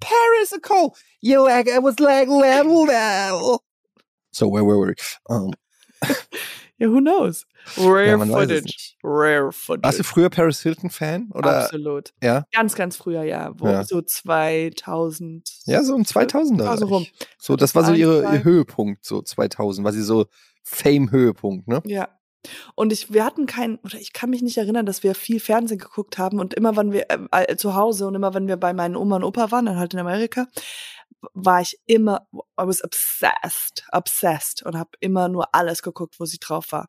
[0.05, 0.95] Paris a Cole.
[1.21, 3.63] You like I was like level level.
[4.33, 4.95] So where were we?
[5.31, 5.53] Um,
[6.77, 7.47] Ja, who knows?
[7.79, 8.97] Rare ja, footage.
[9.03, 9.97] Rare Warst footage.
[9.97, 11.61] du früher Paris Hilton Fan oder?
[11.65, 12.13] Absolut.
[12.23, 12.45] Ja?
[12.53, 13.53] Ganz, ganz früher, ja.
[13.57, 13.85] Wo, Ja.
[13.85, 15.49] So 2000.
[15.67, 16.67] Ja, so im 2000er.
[16.67, 17.07] Also rum.
[17.39, 20.27] So, das war so 2001, ihre, ihr Höhepunkt, so 2000, war sie so
[20.65, 21.81] Fame-Höhepunkt, ne?
[21.85, 22.09] Ja.
[22.75, 25.79] Und ich, wir hatten kein, oder ich kann mich nicht erinnern, dass wir viel Fernsehen
[25.79, 28.97] geguckt haben und immer, wenn wir äh, zu Hause und immer, wenn wir bei meinen
[28.97, 30.47] Oma und Opa waren, dann halt in Amerika,
[31.33, 36.39] war ich immer, I was obsessed, obsessed und habe immer nur alles geguckt, wo sie
[36.39, 36.89] drauf war.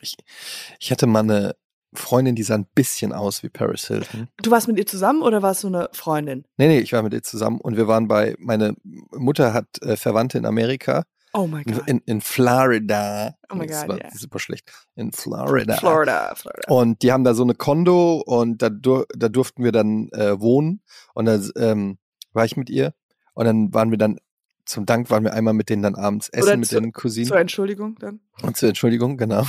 [0.00, 1.56] Ich hatte mal eine
[1.94, 4.28] Freundin, die sah ein bisschen aus wie Paris Hilton.
[4.42, 6.44] Du warst mit ihr zusammen oder warst du eine Freundin?
[6.56, 9.96] Nee, nee, ich war mit ihr zusammen und wir waren bei, meine Mutter hat äh,
[9.96, 11.04] Verwandte in Amerika,
[11.36, 11.88] Oh my in, God.
[11.88, 13.36] in, in Florida.
[13.50, 14.10] Oh my das God, war ja.
[14.10, 14.72] super schlecht.
[14.94, 15.76] In Florida.
[15.76, 16.68] Florida, Florida.
[16.72, 20.40] Und die haben da so eine Kondo und da, dur da durften wir dann äh,
[20.40, 20.80] wohnen
[21.14, 21.98] und da ähm,
[22.32, 22.94] war ich mit ihr
[23.34, 24.18] Und dann waren wir dann,
[24.64, 27.28] zum Dank waren wir einmal mit denen dann abends essen Oder mit zu- den Cousinen.
[27.28, 28.20] Zur Entschuldigung dann.
[28.42, 29.44] Und zur Entschuldigung, genau.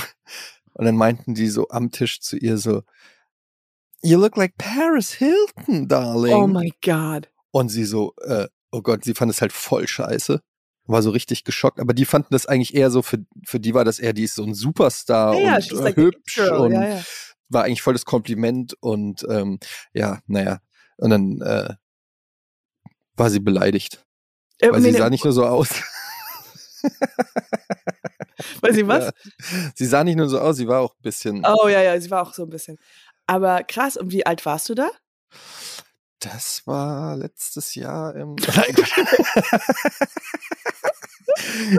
[0.74, 2.82] Und dann meinten die so am Tisch zu ihr so,
[4.02, 6.34] You look like Paris Hilton, darling.
[6.34, 7.28] Oh my God.
[7.50, 10.40] Und sie so, äh, oh Gott, sie fand es halt voll scheiße.
[10.88, 11.78] War so richtig geschockt.
[11.80, 14.34] Aber die fanden das eigentlich eher so, für, für die war das eher, die ist
[14.34, 16.56] so ein Superstar Ja, ja, und äh, like the hübsch girl.
[16.58, 17.02] und Ja, ja.
[17.50, 18.74] war eigentlich voll das Kompliment.
[18.80, 19.60] Und ähm,
[19.92, 20.58] ja, naja.
[20.96, 21.74] Und dann äh,
[23.14, 24.04] war sie beleidigt.
[24.58, 25.68] Äh, Weil sie sah nicht nur so aus.
[28.60, 29.04] weil sie was?
[29.04, 29.12] Ja.
[29.74, 31.44] Sie sah nicht nur so aus, sie war auch ein bisschen.
[31.46, 32.78] Oh ja, ja, sie war auch so ein bisschen.
[33.26, 34.90] Aber krass, und wie alt warst du da?
[36.20, 38.34] Das war letztes Jahr im.
[38.56, 38.74] Nein.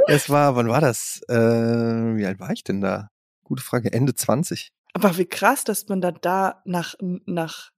[0.08, 1.22] Es war, wann war das?
[1.28, 3.10] Äh, wie alt war ich denn da?
[3.44, 3.92] Gute Frage.
[3.92, 4.72] Ende 20.
[4.94, 7.72] Aber wie krass, dass man dann da nach, nach,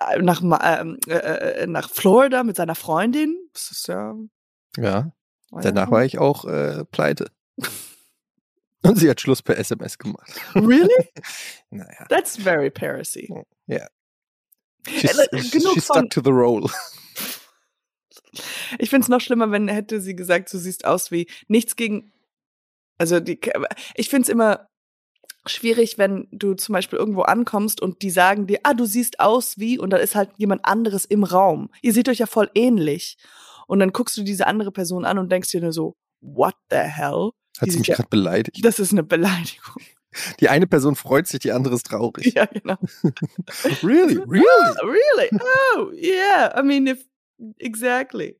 [0.00, 3.36] äh, nach, ähm, äh, äh, nach Florida mit seiner Freundin.
[3.52, 4.14] Das ist ja.
[4.76, 5.12] Ja.
[5.50, 7.30] war Danach war ich auch äh, pleite.
[8.82, 10.30] Und sie hat Schluss per SMS gemacht.
[10.54, 10.88] Really?
[11.70, 12.06] Naja.
[12.08, 13.32] That's very Parisy.
[13.66, 13.86] Ja.
[14.86, 16.68] Äh, She's, genug she von- stuck to the role.
[18.78, 22.12] Ich finde es noch schlimmer, wenn hätte sie gesagt, du siehst aus wie nichts gegen.
[22.98, 23.40] Also die,
[23.94, 24.66] ich finde es immer
[25.46, 29.58] schwierig, wenn du zum Beispiel irgendwo ankommst und die sagen dir, ah, du siehst aus
[29.58, 31.70] wie, und da ist halt jemand anderes im Raum.
[31.82, 33.16] Ihr seht euch ja voll ähnlich.
[33.66, 36.76] Und dann guckst du diese andere Person an und denkst dir nur so, what the
[36.76, 37.30] hell?
[37.58, 38.64] Hat sie mich ja- gerade beleidigt.
[38.64, 39.76] Das ist eine Beleidigung.
[40.40, 42.34] Die eine Person freut sich, die andere ist traurig.
[42.34, 42.76] Ja, genau.
[43.82, 44.16] Really?
[44.26, 44.44] Really?
[44.82, 45.30] really?
[45.76, 46.52] Oh, yeah.
[46.58, 47.04] I mean, if
[47.58, 48.38] exactly.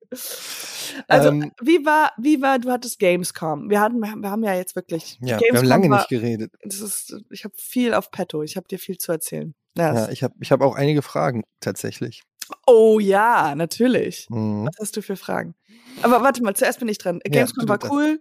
[1.09, 3.71] Also, Ähm, wie war, wie war, du hattest Gamescom.
[3.71, 5.19] Wir hatten, wir haben ja jetzt wirklich.
[5.21, 6.53] Ja, Gamescom wir haben lange war, nicht geredet.
[6.63, 8.43] Das ist, ich habe viel auf Petto.
[8.43, 9.55] Ich habe dir viel zu erzählen.
[9.77, 9.95] Ja.
[9.95, 12.23] Ja, ich habe ich hab auch einige Fragen tatsächlich.
[12.67, 14.27] Oh ja, natürlich.
[14.31, 14.67] Mhm.
[14.67, 15.55] Was hast du für Fragen?
[16.03, 17.21] Aber warte mal, zuerst bin ich dran.
[17.25, 18.21] Gamescom du war cool.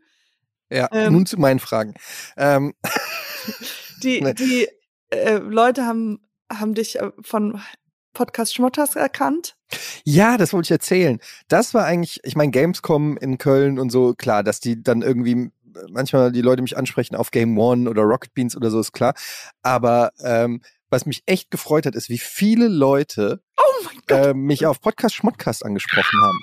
[0.72, 1.96] Ja, Ähm, nun zu meinen Fragen.
[2.38, 2.74] Ähm,
[4.04, 4.34] Die, Nee.
[4.34, 4.68] die
[5.10, 6.20] äh, Leute haben,
[6.52, 7.60] haben dich äh, von
[8.14, 9.56] Podcast Schmotters erkannt.
[10.04, 11.20] Ja, das wollte ich erzählen.
[11.48, 15.52] Das war eigentlich, ich meine, Gamescom in Köln und so, klar, dass die dann irgendwie
[15.90, 19.14] manchmal die Leute mich ansprechen auf Game One oder Rocket Beans oder so, ist klar.
[19.62, 24.82] Aber ähm, was mich echt gefreut hat, ist, wie viele Leute Oh äh, mich auf
[24.82, 26.40] Podcast Schmottcast angesprochen haben.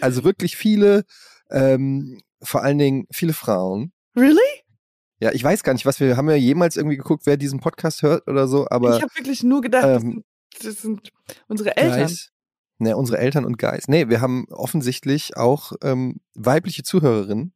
[0.00, 1.04] Also wirklich viele,
[1.50, 3.92] ähm, vor allen Dingen viele Frauen.
[4.16, 4.38] really?
[5.20, 8.02] Ja, ich weiß gar nicht, was wir haben ja jemals irgendwie geguckt, wer diesen Podcast
[8.02, 10.22] hört oder so, aber ich habe wirklich nur gedacht, das, ähm,
[10.54, 11.12] sind, das sind
[11.48, 12.06] unsere Eltern.
[12.06, 12.30] Guys,
[12.78, 13.88] ne, unsere Eltern und Guys.
[13.88, 17.52] Nee, wir haben offensichtlich auch ähm, weibliche Zuhörerinnen.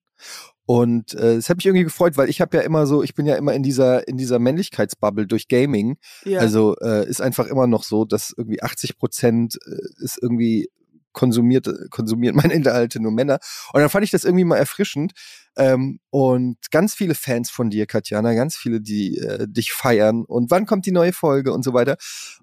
[0.64, 3.26] Und äh, es hat mich irgendwie gefreut, weil ich habe ja immer so, ich bin
[3.26, 5.96] ja immer in dieser in dieser Männlichkeitsbubble durch Gaming.
[6.24, 6.40] Ja.
[6.40, 10.70] Also äh, ist einfach immer noch so, dass irgendwie 80 Prozent äh, ist irgendwie
[11.12, 13.38] konsumiert, äh, konsumieren meine Inhalte nur Männer.
[13.72, 15.12] Und dann fand ich das irgendwie mal erfrischend.
[15.56, 20.50] Ähm, und ganz viele Fans von dir, Katjana, ganz viele, die äh, dich feiern und
[20.50, 21.96] wann kommt die neue Folge und so weiter.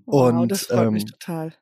[0.06, 1.54] wow, und, das freut mich ähm, total.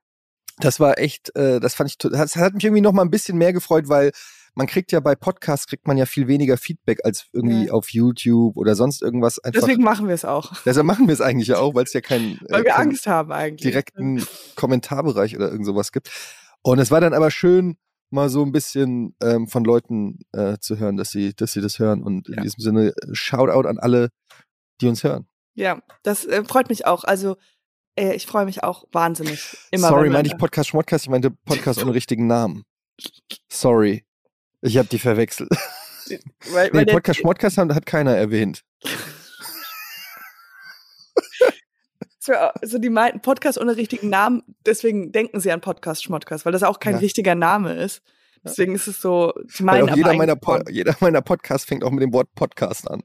[0.59, 3.37] Das war echt, äh, das fand ich, das hat mich irgendwie noch mal ein bisschen
[3.37, 4.11] mehr gefreut, weil
[4.55, 7.73] man kriegt ja bei Podcasts kriegt man ja viel weniger Feedback als irgendwie Ja.
[7.73, 9.37] auf YouTube oder sonst irgendwas.
[9.37, 10.51] Einfach, Deswegen machen wir es auch.
[10.65, 12.89] deshalb machen wir es eigentlich ja auch, weil es ja keinen Weil äh, wir keinen
[12.89, 13.61] Angst haben eigentlich.
[13.61, 16.09] direkten Kommentarbereich oder irgend sowas gibt.
[16.63, 17.77] Und es war dann aber schön,
[18.09, 21.77] mal so ein bisschen ähm, von Leuten äh, zu hören, dass sie, dass sie das
[21.77, 22.01] hören.
[22.01, 22.41] Und in Ja.
[22.41, 24.09] diesem Sinne, äh, Shoutout an alle,
[24.81, 25.27] die uns hören.
[25.53, 27.03] Ja, das äh, freut mich auch.
[27.03, 27.35] Also
[27.97, 29.57] äh, ich freue mich auch wahnsinnig.
[29.71, 32.63] Immer Sorry, wenn meinte ich Podcast Schmodcast, ich meinte Podcast ohne richtigen Namen.
[33.49, 34.05] Sorry.
[34.61, 35.49] Ich habe die verwechselt.
[36.51, 38.63] weil, Nee, weil der, Podcast Schmodcast hat, hat keiner erwähnt.
[42.19, 46.53] so, also die meinten Podcast ohne richtigen Namen, deswegen denken sie an Podcast Schmodcast, weil
[46.53, 46.99] das auch kein Ja.
[46.99, 48.01] richtiger Name ist.
[48.43, 50.37] Deswegen ist es so, die Weil meinen jeder meiner,
[50.69, 53.03] jeder meiner Podcasts fängt auch mit dem Wort Podcast an.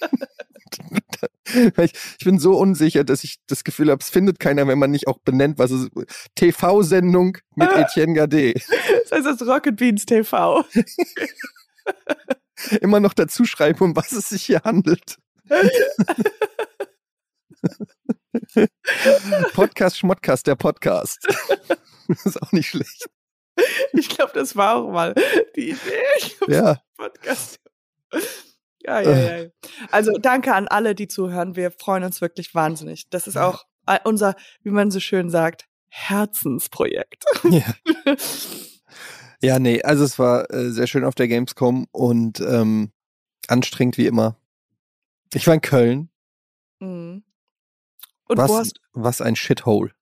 [1.54, 4.90] ich, ich bin so unsicher, dass ich das Gefühl habe, es findet keiner, wenn man
[4.90, 5.88] nicht auch benennt, was es
[6.34, 8.54] TV-Sendung mit Etienne Gade.
[9.08, 10.64] Das heißt das Rocket Beans TV.
[12.80, 15.16] Immer noch dazu schreiben, um was es sich hier handelt.
[19.54, 21.24] Podcast Schmodcast, der Podcast.
[22.08, 23.08] Das ist auch nicht schlecht.
[23.92, 25.14] Ich glaube, das war auch mal
[25.54, 26.02] die Idee.
[26.18, 26.80] Ich glaub, Ja.
[26.96, 27.60] Podcast.
[28.86, 29.48] Ja, ja, ja.
[29.90, 31.56] Also danke an alle, die zuhören.
[31.56, 33.08] Wir freuen uns wirklich wahnsinnig.
[33.10, 37.24] Das ist auch äh, unser, wie man so schön sagt, Herzensprojekt.
[37.44, 37.74] ja.
[39.42, 42.90] Ja, nee, also es war äh, sehr schön auf der Gamescom und ähm,
[43.48, 44.40] anstrengend wie immer.
[45.34, 46.10] Ich war in Köln.
[46.80, 47.22] Mhm.
[48.28, 49.92] Und was, hast was ein Shithole.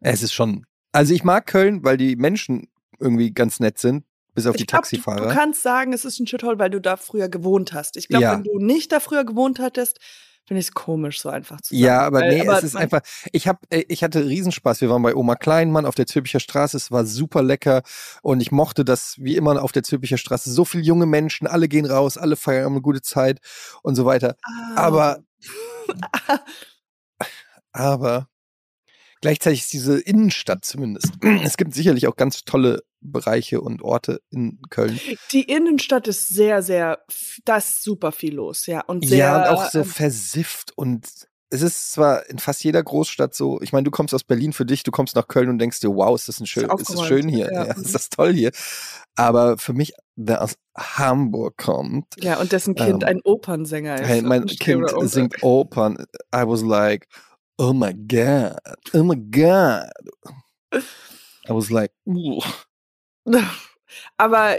[0.00, 4.46] Es ist schon, Also ich mag Köln, weil die Menschen irgendwie ganz nett sind, bis
[4.46, 5.20] auf Ich die glaub, Taxifahrer.
[5.22, 7.96] Du, du kannst sagen, es ist ein Shithole, weil du da früher gewohnt hast.
[7.96, 8.32] Ich glaube, Ja.
[8.34, 9.98] wenn du nicht da früher gewohnt hättest,
[10.44, 11.84] finde ich es komisch, so einfach zu sagen.
[11.84, 14.80] Ja, aber Weil- nee, es ist einfach, ich hab, äh, ich hatte Riesenspaß.
[14.80, 17.82] Wir waren bei Oma Kleinmann auf der Zülpicher Straße, es war super lecker
[18.22, 21.68] und ich mochte das, wie immer auf der Zülpicher Straße, so viele junge Menschen, alle
[21.68, 23.38] gehen raus, alle feiern eine gute Zeit
[23.82, 24.34] und so weiter.
[24.42, 24.74] Ah.
[24.76, 25.18] Aber,
[27.72, 28.28] aber
[29.22, 31.12] gleichzeitig ist diese Innenstadt zumindest.
[31.42, 35.00] Es gibt sicherlich auch ganz tolle Bereiche und Orte in Köln.
[35.32, 36.98] Die Innenstadt ist sehr, sehr,
[37.44, 38.82] da ist super viel los, ja.
[38.82, 41.08] Und sehr, ja, und auch so ähm, versifft und
[41.52, 44.64] es ist zwar in fast jeder Großstadt so, ich meine, du kommst aus Berlin für
[44.64, 47.06] dich, du kommst nach Köln und denkst dir, wow, ist das ein schön, ist das
[47.06, 47.66] schön hier, ja.
[47.66, 48.52] ja, ist das toll hier.
[49.16, 54.08] Aber für mich, der aus Hamburg kommt, ja, und dessen Kind ähm, ein Opernsänger ist.
[54.08, 55.98] hey, mein Kind singt Opern,
[56.34, 57.06] I was like,
[57.58, 58.58] oh my God,
[58.94, 59.90] oh my God.
[61.48, 62.40] I was like, uh.
[64.16, 64.58] Aber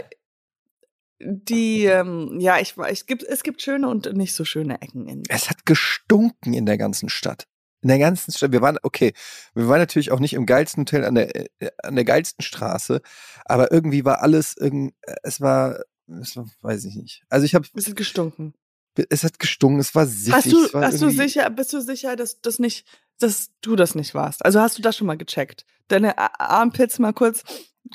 [1.20, 5.06] die, ähm, ja, ich weiß, es gibt, es gibt schöne und nicht so schöne Ecken
[5.08, 5.22] in.
[5.28, 7.46] es hat gestunken in der ganzen Stadt.
[7.82, 8.52] In der ganzen Stadt.
[8.52, 9.12] Wir waren, okay,
[9.54, 13.00] wir waren natürlich auch nicht im geilsten Hotel an der, äh, an der geilsten Straße,
[13.44, 15.80] aber irgendwie war alles irgend, äh, es war,
[16.20, 17.24] es war, weiß ich nicht.
[17.28, 18.54] Also ich habe, Es ist gestunken.
[19.10, 20.34] Es hat gestunken, es war siffig.
[20.34, 22.86] Hast du, hast du sicher, bist du sicher, dass das nicht,
[23.18, 24.44] dass du das nicht warst?
[24.44, 25.64] Also hast du das schon mal gecheckt?
[25.88, 27.42] Deine Armpits mal kurz.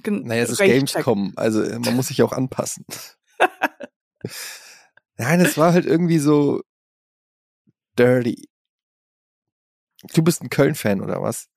[0.06, 0.60] Naja, es ist.
[0.60, 2.86] Gamescom, also äh, man muss sich auch anpassen.
[5.18, 6.62] Nein, es war halt irgendwie so
[7.98, 8.48] dirty.
[10.14, 11.50] Du bist ein Köln-Fan oder was?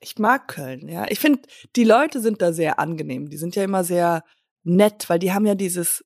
[0.00, 1.06] Ich mag Köln, ja.
[1.08, 1.42] Ich finde,
[1.76, 3.30] die Leute sind da sehr angenehm.
[3.30, 4.24] Die sind ja immer sehr
[4.62, 6.04] nett, weil die haben ja dieses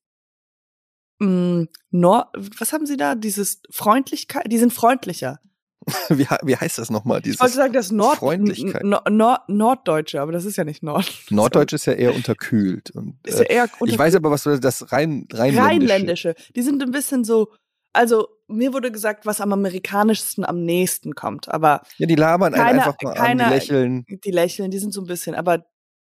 [1.19, 3.15] mh, Nor was haben sie da?
[3.15, 5.39] Dieses Freundlichkeit, die sind freundlicher.
[6.09, 7.19] Wie, wie heißt das nochmal?
[7.19, 8.83] Ich wollte Dieses sagen, das Nord Freundlichkeit.
[8.83, 11.11] Nord Norddeutsche, aber das ist ja nicht Nord.
[11.29, 12.89] Norddeutsch ist ja eher unterkühlt.
[12.91, 15.61] Und, Ist ja äh, eher ich weiß aber, was das Rhein, Rheinländische.
[15.61, 16.35] Rheinländische.
[16.55, 17.53] Die sind ein bisschen so,
[17.93, 22.81] also mir wurde gesagt, was am amerikanischsten am nächsten kommt, aber Ja, die labern Keiner-
[22.83, 24.05] einfach mal an, keiner- die lächeln.
[24.09, 25.65] die lächeln, die sind so ein bisschen, aber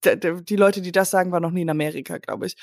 [0.05, 2.57] die Leute, die das sagen, waren noch nie in Amerika, glaube ich,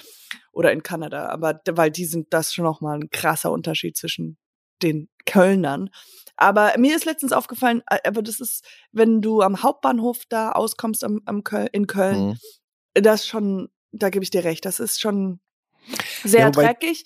[0.51, 4.37] oder in Kanada, aber weil die sind das schon noch mal ein krasser Unterschied zwischen
[4.81, 5.89] den Kölnern.
[6.37, 11.03] Aber mir ist letztens aufgefallen, äh, aber das ist, wenn du am Hauptbahnhof da auskommst
[11.03, 12.37] am, am Köl in Köln, Mhm.
[12.93, 15.39] das schon, da gebe ich dir recht, das ist schon
[16.23, 17.05] sehr Ja, dreckig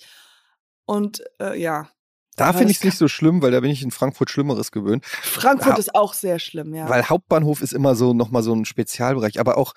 [0.84, 1.88] und äh, ja.
[2.36, 5.04] Da finde ich es nicht so schlimm, weil da bin ich in Frankfurt Schlimmeres gewöhnt.
[5.04, 5.78] Frankfurt Ja.
[5.78, 6.88] ist auch sehr schlimm, ja.
[6.88, 9.38] Weil Hauptbahnhof ist immer so nochmal so ein Spezialbereich.
[9.38, 9.74] Aber auch,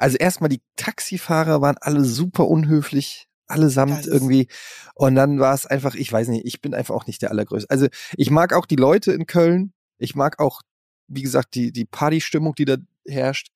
[0.00, 4.48] also erstmal die Taxifahrer waren alle super unhöflich, allesamt irgendwie.
[4.94, 7.68] Und dann war es einfach, ich weiß nicht, ich bin einfach auch nicht der Allergrößte.
[7.70, 9.72] Also ich mag auch die Leute in Köln.
[9.98, 10.62] Ich mag auch,
[11.08, 13.48] wie gesagt, die, die Partystimmung, die da herrscht.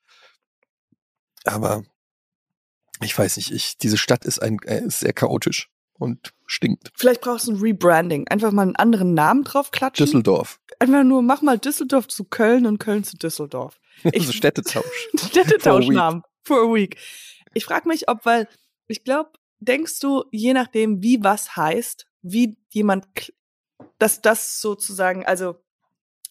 [1.45, 1.83] Aber
[3.03, 6.91] ich weiß nicht, ich, diese Stadt ist ein, äh, ist sehr chaotisch und stinkt.
[6.97, 8.29] Vielleicht brauchst du ein Rebranding.
[8.29, 10.07] Einfach mal einen anderen Namen drauf klatschen.
[10.07, 10.61] Düsseldorf.
[10.79, 13.79] Einfach nur, mach mal Düsseldorf zu Köln und Köln zu Düsseldorf.
[14.13, 15.09] Ich- so Städtetausch.
[15.29, 16.23] Städtetauschnamen.
[16.45, 16.97] For a week.
[17.55, 18.49] Ich frage mich, ob, weil,
[18.87, 19.31] ich glaube,
[19.61, 23.07] denkst du, je nachdem, wie was heißt, wie jemand,
[23.99, 25.57] dass das sozusagen, also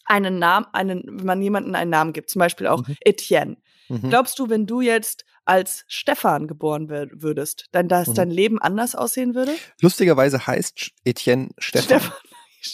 [0.04, 2.96] einen Namen, einen, wenn man jemanden einen Namen gibt, zum Beispiel auch Mhm.
[3.00, 3.56] Etienne.
[3.88, 4.10] Mhm.
[4.10, 8.14] Glaubst du, wenn du jetzt als Stefan geboren wür- würdest, dann dass Mhm.
[8.14, 9.52] dein Leben anders aussehen würde?
[9.80, 12.12] Lustigerweise heißt Etienne Stefan.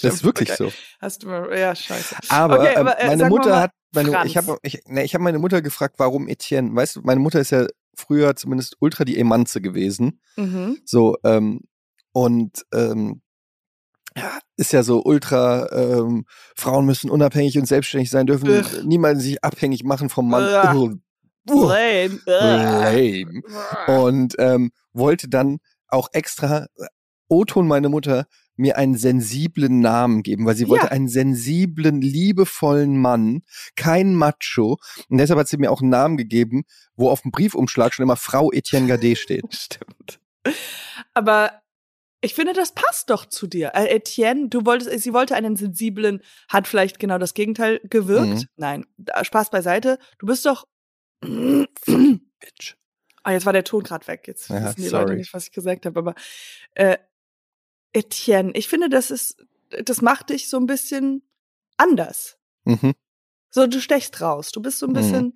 [0.03, 0.71] Das ist wirklich okay.
[0.71, 0.73] so.
[1.01, 2.17] Hast du mal, ja, scheiße.
[2.29, 4.31] Aber, Okay, aber, äh, meine Mutter mal hat, meine, Franz.
[4.31, 6.75] ich habe ich, ne, ich hab meine Mutter gefragt, warum Etienne.
[6.75, 10.21] Weißt du, meine Mutter ist ja früher zumindest ultra die Emanze gewesen.
[10.37, 10.79] Mhm.
[10.85, 11.63] So, ähm,
[12.13, 13.23] und ähm,
[14.17, 16.25] ja, ist ja so ultra, ähm,
[16.57, 18.83] Frauen müssen unabhängig und selbstständig sein, dürfen Ugh.
[18.85, 20.77] niemals sich abhängig machen vom Mann.
[20.77, 20.97] Ugh.
[21.49, 21.69] Ugh.
[21.69, 22.21] Lame.
[22.27, 23.43] Lame.
[23.87, 26.87] Und ähm, wollte dann auch extra, äh,
[27.31, 30.93] O-Ton meine Mutter, mir einen sensiblen Namen geben, weil sie wollte Ja.
[30.93, 33.43] einen sensiblen, liebevollen Mann,
[33.77, 34.77] kein Macho.
[35.09, 36.65] Und deshalb hat sie mir auch einen Namen gegeben,
[36.95, 39.45] wo auf dem Briefumschlag schon immer Frau Etienne Gade steht.
[39.55, 40.21] Stimmt.
[41.15, 41.63] Aber
[42.21, 43.73] ich finde, das passt doch zu dir.
[43.75, 48.27] Äh, Etienne, du wolltest, sie wollte einen sensiblen, hat vielleicht genau das Gegenteil gewirkt.
[48.29, 48.45] Mhm.
[48.57, 48.87] Nein,
[49.23, 49.99] Spaß beiseite.
[50.19, 50.67] Du bist doch.
[51.87, 52.77] Bitch.
[53.23, 54.25] Ah, jetzt war der Ton gerade weg.
[54.27, 55.05] Jetzt Ja, wissen die sorry.
[55.05, 55.99] Leute nicht, was ich gesagt habe.
[55.99, 56.15] Aber
[56.75, 56.97] äh,
[57.93, 59.37] Etienne, ich finde, das ist,
[59.85, 61.23] das macht dich so ein bisschen
[61.77, 62.37] anders.
[62.65, 62.95] Mhm.
[63.51, 64.53] So, du stechst raus.
[64.53, 64.95] Du bist so ein Mhm.
[64.95, 65.35] bisschen.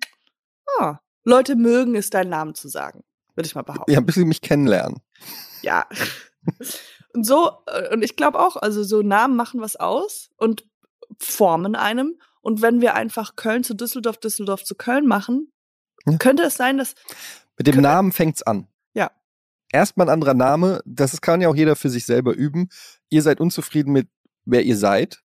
[0.79, 3.03] Ah, Leute mögen es, deinen Namen zu sagen.
[3.35, 3.91] Würde ich mal behaupten.
[3.91, 5.01] Ja, ein bisschen mich kennenlernen.
[5.61, 5.87] Ja.
[7.13, 10.65] Und so, äh, und ich glaube auch, also so Namen machen was aus und
[11.19, 12.19] formen einem.
[12.41, 15.51] Und wenn wir einfach Köln zu Düsseldorf, Düsseldorf zu Köln machen,
[16.05, 16.17] Ja.
[16.17, 16.93] Könnte es sein, dass
[17.57, 18.67] Mit dem Namen fängt's an.
[19.75, 22.69] Erstmal ein anderer Name, das kann ja auch jeder für sich selber üben.
[23.09, 24.07] Ihr seid unzufrieden mit
[24.45, 25.21] wer ihr seid,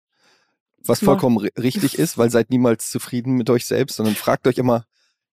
[0.86, 1.06] was Ja.
[1.06, 4.86] vollkommen ri- richtig ist, weil seid niemals zufrieden mit euch selbst, sondern fragt euch immer,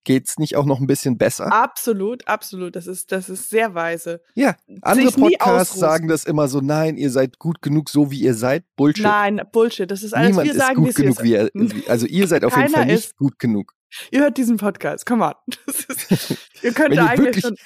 [0.05, 1.53] geht's nicht auch noch ein bisschen besser?
[1.53, 4.23] absolut, absolut, das ist, das ist sehr weise.
[4.35, 8.21] Ja, andere sich Podcasts sagen das immer so, nein, ihr seid gut genug, so wie
[8.21, 8.65] ihr seid.
[8.77, 9.05] Bullshit.
[9.05, 9.91] Nein, Bullshit.
[9.91, 12.45] Das ist alles, Niemand wir ist sagen, gut es genug, wie wie, also ihr seid
[12.47, 13.75] auf jeden Fall nicht ist- gut genug.
[14.11, 15.35] Ihr hört diesen Podcast, come on.
[15.67, 17.57] Ist, ihr könnt da ihr eigentlich wirklich schon.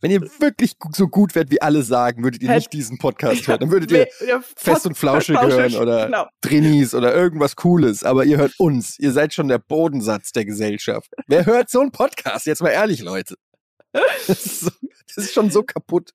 [0.00, 3.60] Wenn ihr wirklich so gut wärt, wie alle sagen, würdet ihr nicht diesen Podcast hören.
[3.60, 4.08] Dann würdet ihr
[4.56, 6.96] Fest und Flauschig hören oder Genau.
[6.96, 8.02] Oder irgendwas Cooles.
[8.02, 8.98] Aber ihr hört uns.
[8.98, 11.10] Ihr seid schon der Bodensatz der Gesellschaft.
[11.26, 12.46] Wer hört so einen Podcast?
[12.46, 13.36] Jetzt mal ehrlich, Leute.
[14.26, 14.70] Das ist, so,
[15.08, 16.12] das ist schon so kaputt.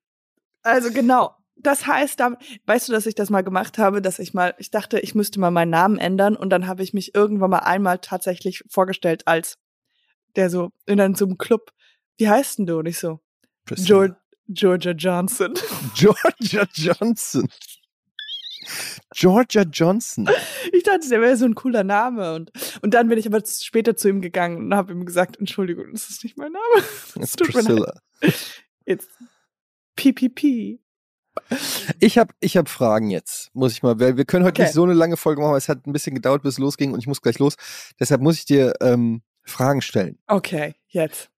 [0.62, 1.36] Also genau.
[1.56, 4.70] Das heißt, da, weißt du, dass ich das mal gemacht habe, dass ich mal, ich
[4.70, 7.98] dachte, ich müsste mal meinen Namen ändern und dann habe ich mich irgendwann mal einmal
[7.98, 9.58] tatsächlich vorgestellt als
[10.36, 11.72] der so in einem, so einem Club.
[12.18, 12.78] Wie heißt denn du?
[12.78, 13.20] Und ich so,
[13.74, 14.14] George,
[14.48, 15.54] Georgia Johnson.
[15.94, 17.48] Georgia Johnson.
[19.14, 20.28] Georgia Johnson.
[20.72, 22.34] Ich dachte, der wäre so ein cooler Name.
[22.34, 22.52] Und,
[22.82, 26.08] und dann bin ich aber später zu ihm gegangen und habe ihm gesagt, Entschuldigung, das
[26.10, 26.84] ist nicht mein Name.
[27.14, 27.50] Das leid.
[27.50, 28.00] Priscilla.
[28.84, 29.08] Jetzt
[29.96, 30.80] PPP.
[32.00, 34.62] Ich habe ich hab Fragen jetzt, muss ich mal, weil wir können heute Okay.
[34.62, 36.92] nicht so eine lange Folge machen, weil es hat ein bisschen gedauert, bis es losging
[36.92, 37.56] und ich muss gleich los.
[38.00, 40.18] Deshalb muss ich dir ähm, Fragen stellen.
[40.26, 41.30] Okay, jetzt.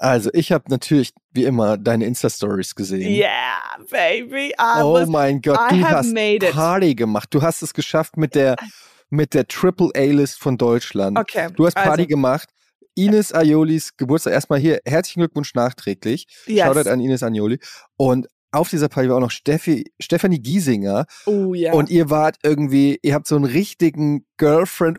[0.00, 3.12] Also, ich habe natürlich, wie immer, deine Insta-Stories gesehen.
[3.12, 3.60] Yeah,
[3.90, 4.48] baby.
[4.58, 6.52] I oh was, mein Gott, I du hast made it.
[6.52, 7.28] Party gemacht.
[7.32, 8.56] Du hast es geschafft mit der,
[9.10, 11.18] mit der Triple A-List von Deutschland.
[11.18, 11.48] okay.
[11.54, 12.48] Du hast Party also, gemacht.
[12.94, 14.32] Ines Aiolis Geburtstag.
[14.32, 16.26] Erstmal hier herzlichen Glückwunsch nachträglich.
[16.46, 16.64] yes.
[16.64, 17.58] Shoutout an Ines Agnoli.
[17.98, 21.04] Und auf dieser Party war auch noch Steffi, Stefanie Giesinger.
[21.26, 21.74] Oh ja.
[21.74, 24.98] Und ihr wart irgendwie, ihr habt so einen richtigen Girlfriend.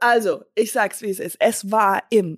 [0.00, 1.36] also, ich sag's wie es ist.
[1.40, 2.36] Es war im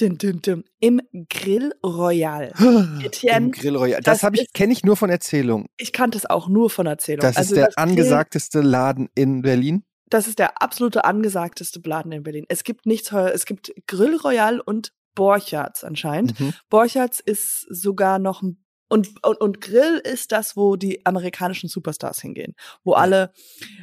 [0.00, 2.52] dim, dim, dim, im Grill Royal.
[3.22, 4.00] Im Grill Royal.
[4.00, 5.66] Das, das habe ich, ist- kenne ich nur von Erzählung.
[5.76, 7.20] Ich kannte es auch nur von Erzählung.
[7.20, 9.84] Das also ist der das Grill- angesagteste Laden in Berlin.
[10.08, 12.44] Das ist der absolute angesagteste Laden in Berlin.
[12.48, 13.30] Es gibt nichts heuer.
[13.32, 16.38] Es gibt Grill Royal und Borchards anscheinend.
[16.40, 16.52] Mhm.
[16.68, 22.20] Borchards ist sogar noch ein und, und, und Grill ist das, wo die amerikanischen Superstars
[22.20, 22.54] hingehen.
[22.82, 23.32] Wo alle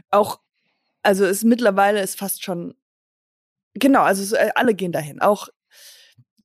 [0.09, 0.41] auch,
[1.01, 2.73] also ist mittlerweile ist fast schon,
[3.73, 5.21] genau, also so, äh, alle gehen dahin.
[5.21, 5.47] Auch,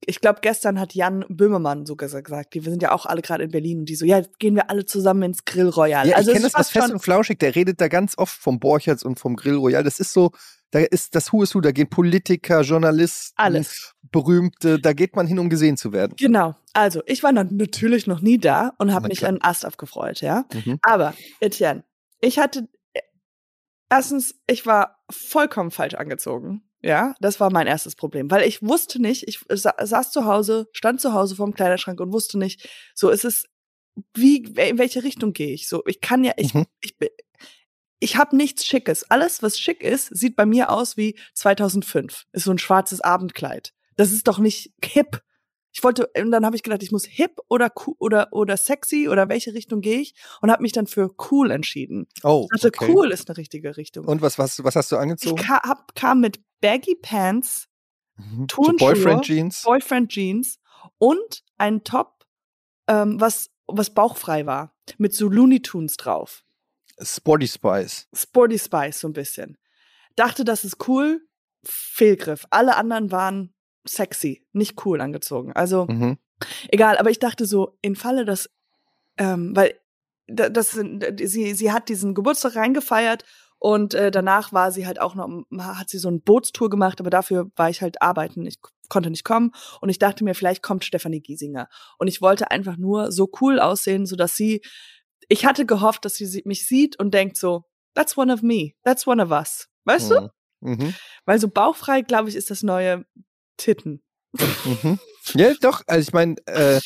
[0.06, 3.44] ich glaube, gestern hat Jan Böhmermann sogar gesagt, die wir sind ja auch alle gerade
[3.44, 6.08] in Berlin und die so, ja, jetzt gehen wir alle zusammen ins Grill Royal.
[6.08, 8.18] Ja, also ich kenne das ist aus fast Fest und Flauschig, der redet da ganz
[8.18, 9.84] oft vom Borchertz und vom Grill Royal.
[9.84, 10.32] Das ist so,
[10.72, 13.94] da ist das Who is Who, da gehen Politiker, Journalisten, alles.
[14.10, 16.14] Berühmte, da geht man hin, um gesehen zu werden.
[16.18, 16.54] Genau.
[16.72, 20.44] Also, ich war natürlich noch nie da und habe mich an Ast aufgefreut, ja.
[20.52, 20.78] Mhm.
[20.82, 21.84] Aber, Etienne,
[22.20, 22.68] ich hatte,
[23.88, 26.62] erstens, ich war vollkommen falsch angezogen.
[26.82, 30.68] Ja, das war mein erstes Problem, weil ich wusste nicht, ich sa saß zu Hause,
[30.72, 33.46] stand zu Hause vorm Kleiderschrank und wusste nicht, so ist es,
[34.14, 35.68] wie, in welche Richtung gehe ich?
[35.68, 36.66] So, ich kann ja, ich, Mhm.
[36.80, 37.10] ich, bin-
[38.00, 39.08] ich habe nichts Schickes.
[39.10, 42.24] Alles, was schick ist, sieht bei mir aus wie 2005.
[42.32, 43.72] Ist so ein schwarzes Abendkleid.
[43.96, 45.22] Das ist doch nicht hip.
[45.74, 49.08] Ich wollte, und dann habe ich gedacht, ich muss hip oder cool oder oder sexy
[49.08, 52.08] oder welche Richtung gehe ich und habe mich dann für cool entschieden.
[52.24, 52.92] Oh, Ich dachte, okay.
[52.92, 54.04] cool ist eine richtige Richtung.
[54.06, 55.36] Und was, was, was hast du ich angezogen?
[55.40, 57.68] ka hab, kam mit Baggy Pants,
[58.16, 58.40] Mhm.
[58.40, 59.62] So Turnschuhe, Boyfriend Jeans.
[59.62, 60.58] Boyfriend Jeans
[60.98, 62.26] und ein Top,
[62.86, 66.44] ähm, was was bauchfrei war, mit so Looney Tunes drauf.
[67.00, 68.08] Sporty Spice.
[68.14, 69.56] Sporty Spice so ein bisschen.
[70.16, 71.26] Dachte, das ist cool.
[71.64, 72.44] Fehlgriff.
[72.50, 73.54] Alle anderen waren
[73.88, 75.52] sexy, nicht cool angezogen.
[75.54, 76.18] Also Mhm.
[76.68, 78.50] egal, aber ich dachte so, in Falle, dass,
[79.16, 79.78] ähm, weil
[80.26, 83.24] da- das sind, sie, sie hat diesen Geburtstag reingefeiert
[83.62, 87.10] und äh, danach war sie halt auch noch, hat sie so eine Bootstour gemacht, aber
[87.10, 88.58] dafür war ich halt arbeiten, ich
[88.88, 92.76] konnte nicht kommen und ich dachte mir, vielleicht kommt Stefanie Giesinger und ich wollte einfach
[92.76, 94.62] nur so cool aussehen, so dass sie,
[95.28, 97.62] ich hatte gehofft, dass sie mich sieht und denkt so,
[97.94, 100.20] that's one of me, that's one of us, weißt du?
[100.60, 100.72] Mhm.
[100.72, 100.94] Mhm.
[101.24, 103.06] Weil so bauchfrei, glaube ich, ist das neue
[103.58, 104.02] Titten.
[104.64, 104.98] Mhm.
[105.34, 106.80] Ja, doch, also ich meine, äh,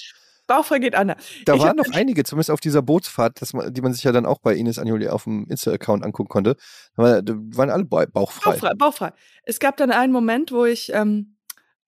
[0.46, 1.14] Bauchfrei geht an.
[1.44, 4.26] da Ich waren noch einige, zumindest auf dieser Bootsfahrt, man, die man sich ja dann
[4.26, 6.56] auch bei Ines Anjuli auf dem Insta-Account angucken konnte.
[6.96, 8.50] Da war- da waren alle bau- bauchfrei.
[8.52, 9.12] Bauchfrei, bauchfrei.
[9.42, 11.36] Es gab dann einen Moment, wo ich ähm,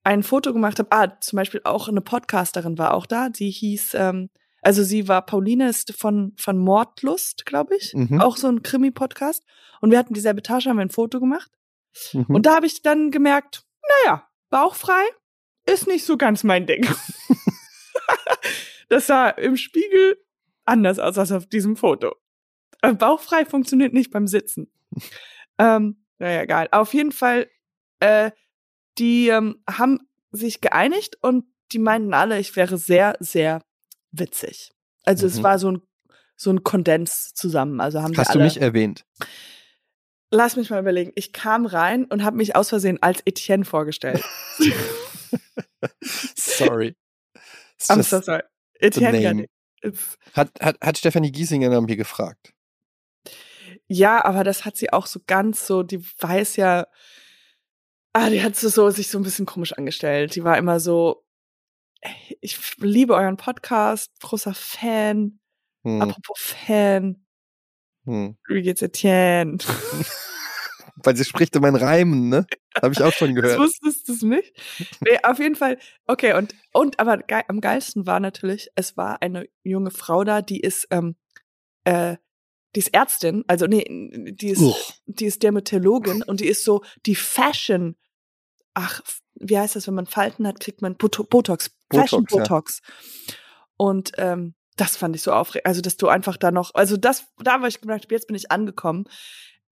[0.04, 0.88] ein Foto gemacht habe.
[0.90, 3.28] Ah, zum Beispiel auch eine Podcasterin war auch da.
[3.28, 4.30] Die hieß, ähm,
[4.62, 8.20] also sie war Pauline ist von von Mordlust, glaube ich, Mhm.
[8.20, 9.44] auch so ein Krimi-Podcast.
[9.80, 11.50] Und wir hatten dieselbe Tasche, haben wir ein Foto gemacht.
[12.12, 12.26] Mhm.
[12.26, 13.62] Und da habe ich dann gemerkt,
[14.04, 15.02] naja, bauchfrei
[15.66, 16.84] ist nicht so ganz mein Ding.
[18.88, 20.16] das sah im Spiegel
[20.64, 22.14] anders aus als auf diesem Foto.
[22.82, 24.70] Äh, Bauchfrei funktioniert nicht beim Sitzen.
[25.58, 26.68] ähm, naja, egal.
[26.72, 27.48] Auf jeden Fall,
[28.00, 28.30] äh,
[28.98, 30.00] die ähm, haben
[30.30, 33.62] sich geeinigt und die meinten alle, ich wäre sehr, sehr
[34.10, 34.72] witzig.
[35.04, 35.42] Also es Mhm.
[35.42, 35.82] war so ein
[36.40, 37.80] so ein Kondens zusammen.
[37.80, 39.04] Also haben Hast du mich erwähnt?
[40.30, 41.10] Lass mich mal überlegen.
[41.16, 44.22] Ich kam rein und habe mich aus Versehen als Etienne vorgestellt.
[46.00, 46.94] Sorry.
[47.78, 48.42] It's I'm so sorry.
[48.80, 52.52] It's- Hat, hat, hat Stefanie Giesinger nach mir gefragt.
[53.86, 56.86] Ja, aber das hat sie auch so ganz so, die weiß ja,
[58.12, 60.34] ah, die hat so, so sich so ein bisschen komisch angestellt.
[60.34, 61.24] Die war immer so,
[62.00, 65.38] "Ey, ich liebe euren Podcast, großer Fan.
[65.84, 67.24] Hm, Apropos Fan,
[68.04, 68.36] hm.
[68.48, 69.58] wie geht's Etienne?
[71.08, 72.46] Weil sie spricht in meinen Reimen, ne?
[72.82, 73.60] Habe ich auch schon Das gehört.
[73.60, 74.52] wusstest du es nicht?
[75.00, 75.78] Nee, auf jeden Fall.
[76.06, 80.42] Okay, und, und aber ge am geilsten war natürlich, es war eine junge Frau da,
[80.42, 81.16] die ist, ähm,
[81.84, 82.18] äh,
[82.74, 84.92] die ist Ärztin, also nee, die ist, Uch.
[85.06, 87.96] die ist Dermatologin und die ist so die Fashion,
[88.74, 89.00] ach,
[89.34, 92.42] wie heißt das, wenn man Falten hat, kriegt man Boto Botox, Fashion Botox, ja.
[92.42, 92.82] Botox.
[93.78, 97.28] Und ähm, das fand ich so aufregend, also dass du einfach da noch, also das,
[97.42, 99.06] da war ich gemerkt, jetzt bin ich angekommen,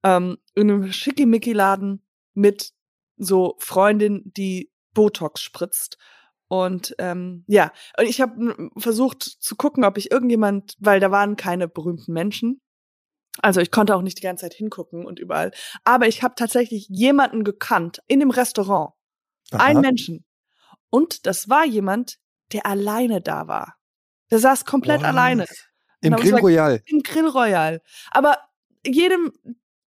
[0.07, 2.01] ähm, in einem Schickimicki-Laden
[2.35, 2.73] mit
[3.17, 5.99] so Freundin, die Botox spritzt.
[6.49, 11.35] Und ähm, ja, und ich habe versucht zu gucken, ob ich irgendjemand, weil da waren
[11.35, 12.61] keine berühmten Menschen.
[13.43, 15.51] Also ich konnte auch nicht die ganze Zeit hingucken und überall.
[15.83, 18.93] Aber ich habe tatsächlich jemanden gekannt in dem Restaurant.
[19.51, 19.81] Einen Aha.
[19.81, 20.25] Menschen.
[20.89, 22.19] Und das war jemand,
[22.53, 23.75] der alleine da war.
[24.31, 25.09] Der saß komplett What?
[25.09, 25.47] alleine
[26.01, 26.81] Im Grill Royal.
[26.87, 27.83] im Grill Royal.
[28.13, 28.39] Aber
[28.85, 29.33] jedem,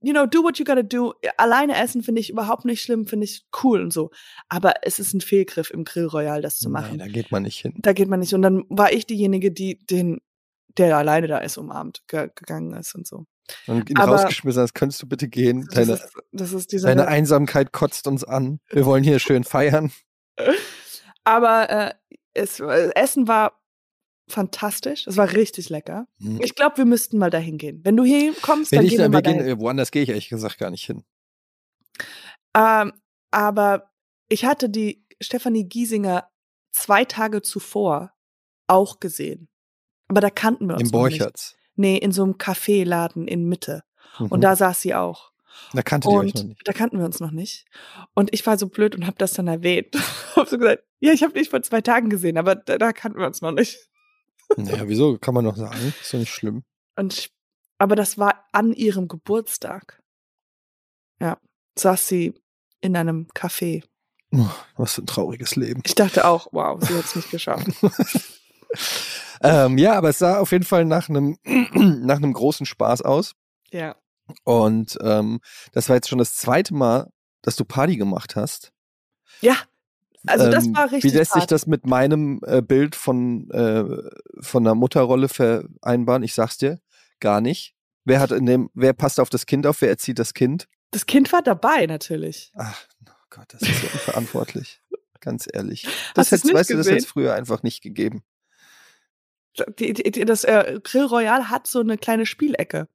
[0.00, 1.14] you know, do what you gotta do.
[1.36, 4.10] Alleine essen finde ich überhaupt nicht schlimm, finde ich cool und so.
[4.48, 6.96] Aber es ist ein Fehlgriff im Grill Royal, das zu machen.
[6.96, 7.74] Nein, da geht man nicht hin.
[7.78, 8.34] Da geht man nicht.
[8.34, 10.20] Und dann war ich diejenige, die den,
[10.76, 13.26] der alleine da ist, umarmt ge gegangen ist und so.
[13.66, 15.64] Und ihn Aber- rausgeschmissen hast, könntest du bitte gehen.
[15.66, 16.88] Das Deine, ist, das ist dieser.
[16.88, 18.60] deine Einsamkeit kotzt uns an.
[18.68, 19.90] Wir wollen hier schön feiern.
[21.24, 21.94] Aber äh,
[22.34, 23.60] es, äh, Essen war
[24.28, 25.06] fantastisch.
[25.06, 26.06] Es war richtig lecker.
[26.20, 26.40] Hm.
[26.42, 27.80] Ich glaube, wir müssten mal dahin gehen.
[27.84, 29.52] Wenn du hier kommst, Wenn dann ich, gehen wir wir gehen, dahin.
[29.56, 31.04] äh, woanders gehe ich ehrlich gesagt gar nicht hin.
[32.54, 32.92] Ähm,
[33.30, 33.90] aber
[34.28, 36.28] ich hatte die Stefanie Giesinger
[36.70, 38.12] zwei Tage zuvor
[38.66, 39.48] auch gesehen.
[40.08, 40.92] Aber da kannten wir uns Im nicht.
[40.92, 41.56] Borchertz.
[41.76, 43.82] Nee, in so einem Kaffeeladen in Mitte.
[44.18, 44.40] Und Mhm.
[44.40, 45.32] da saß sie auch.
[45.72, 46.68] da kanntet ihr euch Und noch nicht.
[46.68, 47.64] da kannten wir uns noch nicht.
[48.14, 49.88] Und ich war so blöd und habe das dann erwähnt.
[50.36, 53.18] hab so gesagt, ja, ich habe dich vor zwei Tagen gesehen, aber da, da kannten
[53.18, 53.76] wir uns noch nicht.
[54.56, 55.18] Naja, wieso?
[55.18, 55.94] Kann man noch sagen.
[56.00, 56.64] Ist doch nicht schlimm.
[56.96, 57.30] Und ich,
[57.78, 60.02] aber das war an ihrem Geburtstag.
[61.20, 61.38] Ja,
[61.78, 62.34] saß sie
[62.80, 63.84] in einem Café.
[64.32, 65.82] Oh, was für ein trauriges Leben.
[65.86, 67.66] Ich dachte auch, wow, sie hat es nicht geschafft.
[69.42, 73.34] ähm, ja, aber es sah auf jeden Fall nach einem, nach einem großen Spaß aus.
[73.70, 73.96] Ja.
[74.44, 75.40] Und ähm,
[75.72, 77.10] das war jetzt schon das zweite Mal,
[77.42, 78.72] dass du Party gemacht hast.
[79.40, 79.56] Ja,
[80.26, 81.50] also das Ähm, war richtig Wie lässt sich hart.
[81.52, 83.84] das mit meinem äh, Bild von, äh,
[84.40, 86.22] von einer Mutterrolle vereinbaren?
[86.22, 86.80] Ich sag's dir,
[87.20, 87.74] gar nicht.
[88.04, 90.68] Wer hat in dem, wer passt auf das Kind auf, wer erzieht das Kind?
[90.90, 92.52] Das Kind war dabei, natürlich.
[92.56, 94.80] Ach oh Gott, das ist so unverantwortlich.
[95.20, 95.86] Ganz ehrlich.
[96.14, 97.10] Das nicht weißt du, das hätte es gesehen?
[97.10, 98.22] früher einfach nicht gegeben.
[99.78, 102.88] Die, die, das äh, Grill Royal hat so eine kleine Spielecke.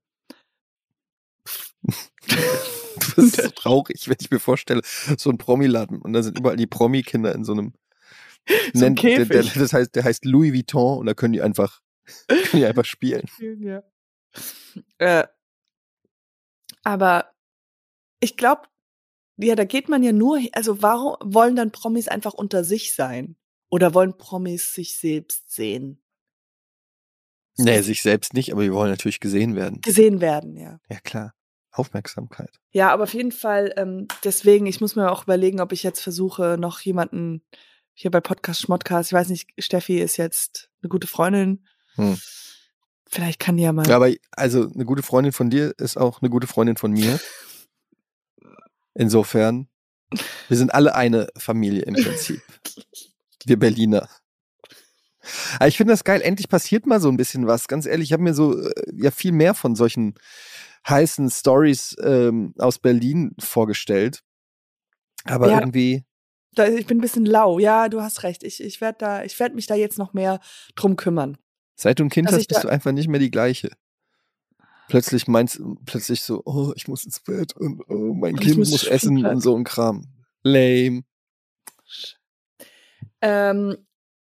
[3.16, 4.82] Das ist so traurig, wenn ich mir vorstelle,
[5.18, 7.74] so ein Promiladen und da sind überall die Promi-Kinder in so einem
[8.74, 9.54] So ein nennt- der, der, Käfig.
[9.54, 11.82] das heißt, der heißt Louis Vuitton und da können die einfach,
[12.28, 13.26] können die einfach spielen.
[13.40, 13.84] Ja.
[14.98, 15.28] Äh,
[16.84, 17.32] aber
[18.20, 18.64] ich glaube,
[19.38, 23.36] ja, da geht man ja nur, also warum wollen dann Promis einfach unter sich sein?
[23.70, 26.00] Oder wollen Promis sich selbst sehen?
[27.58, 29.82] Nee, sich selbst nicht, aber wir wollen natürlich gesehen werden.
[29.82, 30.80] Gesehen werden, ja.
[30.90, 31.34] Ja, klar.
[31.74, 32.52] Aufmerksamkeit.
[32.72, 36.02] Ja, aber auf jeden Fall, ähm, deswegen, ich muss mir auch überlegen, ob ich jetzt
[36.02, 37.42] versuche, noch jemanden
[37.94, 41.66] hier bei Podcast Schmodcast, ich weiß nicht, Steffi ist jetzt eine gute Freundin.
[41.96, 42.18] Hm.
[43.08, 43.88] Vielleicht kann die ja mal.
[43.88, 47.20] Ja, aber also eine gute Freundin von dir ist auch eine gute Freundin von mir.
[48.96, 49.68] Insofern,
[50.48, 52.42] wir sind alle eine Familie im Prinzip.
[53.46, 54.08] Wir Berliner.
[55.56, 56.22] Aber ich finde das geil.
[56.22, 57.68] Endlich passiert mal so ein bisschen was.
[57.68, 60.16] Ganz ehrlich, ich habe mir so äh, ja viel mehr von solchen
[60.88, 64.22] heißen Stories ähm, aus Berlin vorgestellt.
[65.26, 65.60] Aber Ja.
[65.60, 66.04] irgendwie,
[66.56, 67.58] Da, ich bin ein bisschen lau.
[67.60, 68.44] Ja, du hast recht.
[68.44, 70.40] Ich, ich werde da, ich werde mich da jetzt noch mehr
[70.76, 71.38] drum kümmern.
[71.76, 73.72] seit du ein Kind Dass hast, bist du einfach nicht mehr die gleiche.
[74.90, 78.70] Plötzlich meinst plötzlich so, oh, ich muss ins Bett und oh, mein Und Kind muss
[78.70, 80.06] muss essen und so ein Kram.
[80.44, 81.04] Lame.
[83.22, 83.78] Ähm,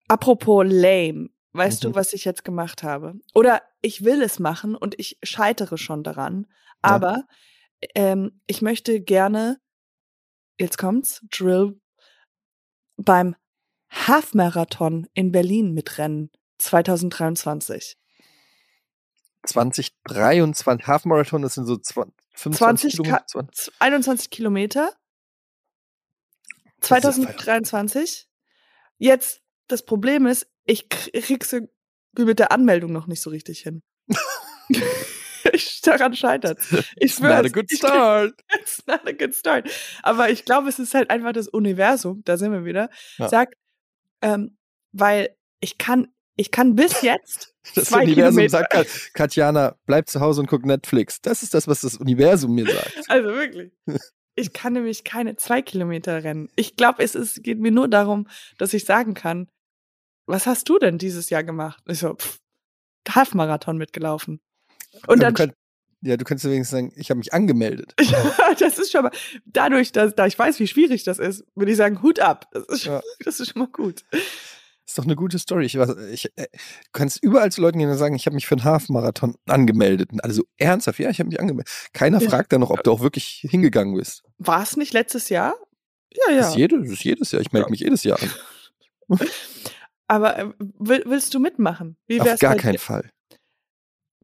[0.07, 1.29] apropos lame.
[1.51, 1.89] Weißt Mhm.
[1.89, 3.15] du, was ich jetzt gemacht habe?
[3.35, 6.47] Oder ich will es machen und ich scheitere schon daran.
[6.47, 6.55] Ja.
[6.81, 7.23] Aber
[7.93, 9.59] ähm, ich möchte gerne,
[10.57, 11.79] jetzt kommt's, Drill,
[12.95, 13.35] beim
[13.91, 17.97] Half-Marathon in Berlin mitrennen 2023?
[19.45, 23.17] 2023, Half Marathon, das sind so 20, 25 20 Kilometer.
[23.17, 23.73] Ka- 20.
[23.79, 24.93] 21 Kilometer.
[26.79, 28.29] Das ist ja 2023.
[28.97, 31.53] Jetzt, das Problem ist, ich krieg's
[32.15, 33.81] irgendwie mit der Anmeldung noch nicht so richtig hin.
[35.51, 36.59] ich, daran scheitert
[36.95, 38.33] Ich Not a good start.
[38.59, 39.69] It's not a good start.
[40.01, 43.29] Aber ich glaube, es ist halt einfach das Universum, da sind wir wieder, Ja.
[43.29, 43.55] sagt,
[44.21, 44.57] ähm,
[44.91, 48.49] weil ich kann, ich kann bis jetzt Das zwei Universum Kilometer.
[48.49, 51.21] sagt, Kat- Katjana, bleib zu Hause und guck Netflix.
[51.21, 52.93] Das ist das, was das Universum mir sagt.
[53.07, 53.71] Also wirklich.
[54.35, 56.49] Ich kann nämlich keine zwei Kilometer rennen.
[56.55, 59.47] Ich glaube, es ist, geht mir nur darum, dass ich sagen kann,
[60.25, 61.83] was hast du denn dieses Jahr gemacht?
[61.87, 62.39] Ich so, pff,
[63.09, 64.39] Halbmarathon mitgelaufen.
[65.07, 65.53] Und Ja, dann, du könnt,
[66.01, 67.93] ja, du könntest wenigstens sagen, ich habe mich angemeldet.
[68.59, 69.11] das ist schon mal,
[69.45, 72.47] dadurch, dass, da ich weiß, wie schwierig das ist, würde ich sagen, Hut ab.
[72.51, 73.01] Das ist, schon, Ja.
[73.25, 74.03] das ist schon mal gut.
[74.85, 75.65] ist doch eine gute Story.
[75.65, 78.55] Ich, ich, äh, du kannst überall zu Leuten gehen und sagen, ich habe mich für
[78.55, 80.11] einen Half-Marathon angemeldet.
[80.13, 81.71] Und alle so ernsthaft, ja, ich habe mich angemeldet.
[81.93, 82.29] Keiner Ja.
[82.29, 84.23] fragt dann noch, ob du auch wirklich hingegangen bist.
[84.37, 85.55] War es nicht letztes Jahr?
[86.13, 86.49] Ja, Das, ja.
[86.49, 87.41] ist jede, das ist jedes Jahr.
[87.41, 87.71] Ich melde Ja.
[87.71, 88.29] mich jedes Jahr an.
[90.07, 91.97] Aber äh, will, willst du mitmachen?
[92.07, 92.77] Wie Auf wär's gar bei keinen?
[92.77, 93.09] Fall.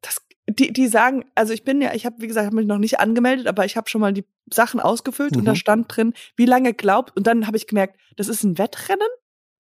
[0.02, 0.18] das,
[0.50, 3.00] die, die sagen, also ich bin ja, ich habe, wie gesagt, hab mich noch nicht
[3.00, 5.56] angemeldet, aber ich habe schon mal die Sachen ausgefüllt und da Mhm.
[5.56, 9.08] stand drin, wie lange glaubt, und dann habe ich gemerkt, das ist ein Wettrennen?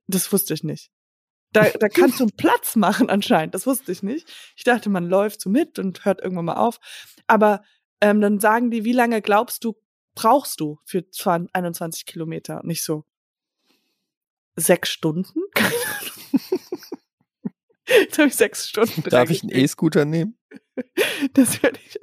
[0.07, 0.89] Das wusste ich nicht.
[1.53, 4.27] Da, da kannst du einen Platz machen anscheinend, das wusste ich nicht.
[4.55, 6.79] Ich dachte, man läuft so mit und hört irgendwann mal auf.
[7.27, 7.63] Aber
[8.01, 9.75] ähm, dann sagen die, wie lange glaubst du,
[10.15, 12.61] brauchst du für 20, 21 Kilometer?
[12.63, 13.03] Nicht so
[14.59, 15.41] sechs Stunden?
[17.87, 19.01] Jetzt habe ich sechs Stunden.
[19.09, 19.51] Darf ich einen.
[19.51, 20.37] E-Scooter nehmen?
[21.33, 21.99] Das werde ich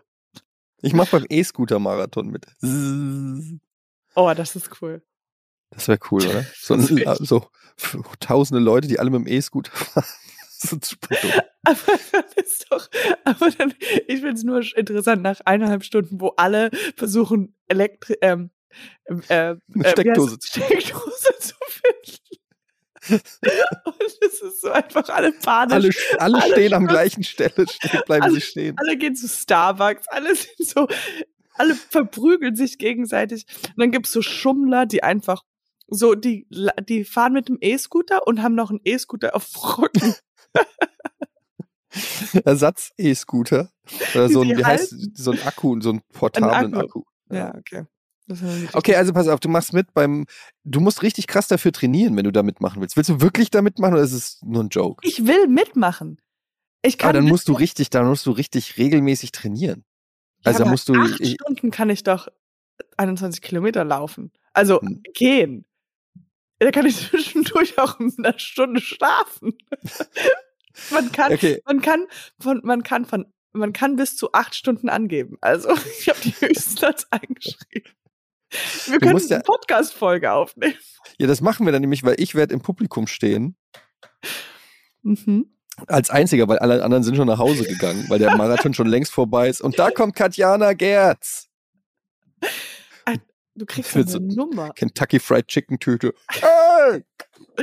[0.82, 2.46] Ich mache beim E-Scooter-Marathon mit.
[4.14, 5.02] Oh, das ist cool.
[5.70, 6.44] Das wäre cool, oder?
[6.54, 6.76] So,
[7.24, 7.48] so
[8.20, 10.06] tausende Leute, die alle mit dem E-Scooter fahren.
[10.58, 11.32] Das ist super dumm.
[11.64, 12.88] Aber dann ist doch,
[13.24, 13.74] aber dann,
[14.06, 18.50] ich finde es nur interessant, nach eineinhalb Stunden, wo alle versuchen, Elektri ähm,
[19.06, 20.48] ähm, äh, Eine äh, heißt Steckdose es?
[20.48, 22.42] Steckdose zu finden.
[23.10, 25.96] Und es ist so einfach alle panisch.
[26.12, 28.76] Alle, alle Alle stehen am gleichen Stelle, stehen, bleiben alle- sie stehen.
[28.78, 30.88] alle gehen zu Starbucks, alle sind so,
[31.54, 33.46] alle verprügeln sich gegenseitig.
[33.68, 35.42] Und dann gibt's so Schummler, die einfach
[35.88, 36.48] so, die,
[36.88, 40.14] die fahren mit dem E-Scooter und haben noch einen E-Scooter auf Rücken.
[42.44, 43.70] Ersatz-E-Scooter.
[44.14, 47.00] Oder so ein, wie heißt, so ein Akku, so einen portablen Akku.
[47.00, 47.02] Akku.
[47.30, 47.84] Ja, okay.
[48.72, 50.26] Okay, also pass auf, du machst mit beim,
[50.64, 52.96] du musst richtig krass dafür trainieren, wenn du da mitmachen willst.
[52.96, 55.06] Willst du wirklich da mitmachen oder ist es nur ein Joke?
[55.06, 56.20] Ich will mitmachen.
[56.82, 59.84] Ich kann Aber dann musst du richtig, dann musst du richtig regelmäßig trainieren.
[60.44, 62.28] Also ja, aber musst du, Acht ich, Stunden kann ich doch
[62.96, 64.32] 21 Kilometer laufen.
[64.52, 65.02] Also Hm.
[65.14, 65.66] gehen.
[66.58, 69.56] Da kann ich zwischendurch auch eine Stunde schlafen.
[70.90, 72.06] man kann, okay, man kann
[72.38, 75.36] von, man kann von, man kann bis zu acht Stunden angeben.
[75.40, 75.70] Also
[76.00, 77.92] ich habe die Höchstplatz eingeschrieben.
[78.86, 80.74] Wir können ja- eine Podcast-Folge aufnehmen.
[81.18, 83.56] ja, das machen wir dann nämlich, weil ich werde im Publikum stehen.
[85.02, 85.52] Mhm.
[85.88, 89.12] Als einziger, weil alle anderen sind schon nach Hause gegangen, weil der Marathon schon längst
[89.12, 89.60] vorbei ist.
[89.60, 91.48] Und da kommt Katjana Gerz.
[93.58, 94.70] Du kriegst eine so- Nummer.
[94.74, 96.12] Kentucky Fried Chicken Tüte.
[96.30, 97.02] Hey!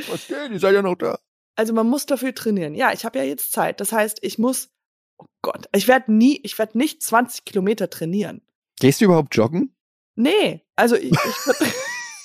[0.10, 0.50] Was geht?
[0.52, 1.20] Ihr seid ja noch da.
[1.56, 2.74] Also man muss dafür trainieren.
[2.74, 3.80] Ja, ich habe ja jetzt Zeit.
[3.80, 4.72] Das heißt, ich muss,
[5.20, 8.42] oh Gott, ich werde nie, ich werde nicht 20 Kilometer trainieren.
[8.80, 9.76] Gehst du überhaupt joggen?
[10.16, 11.18] Nee, also ich, ich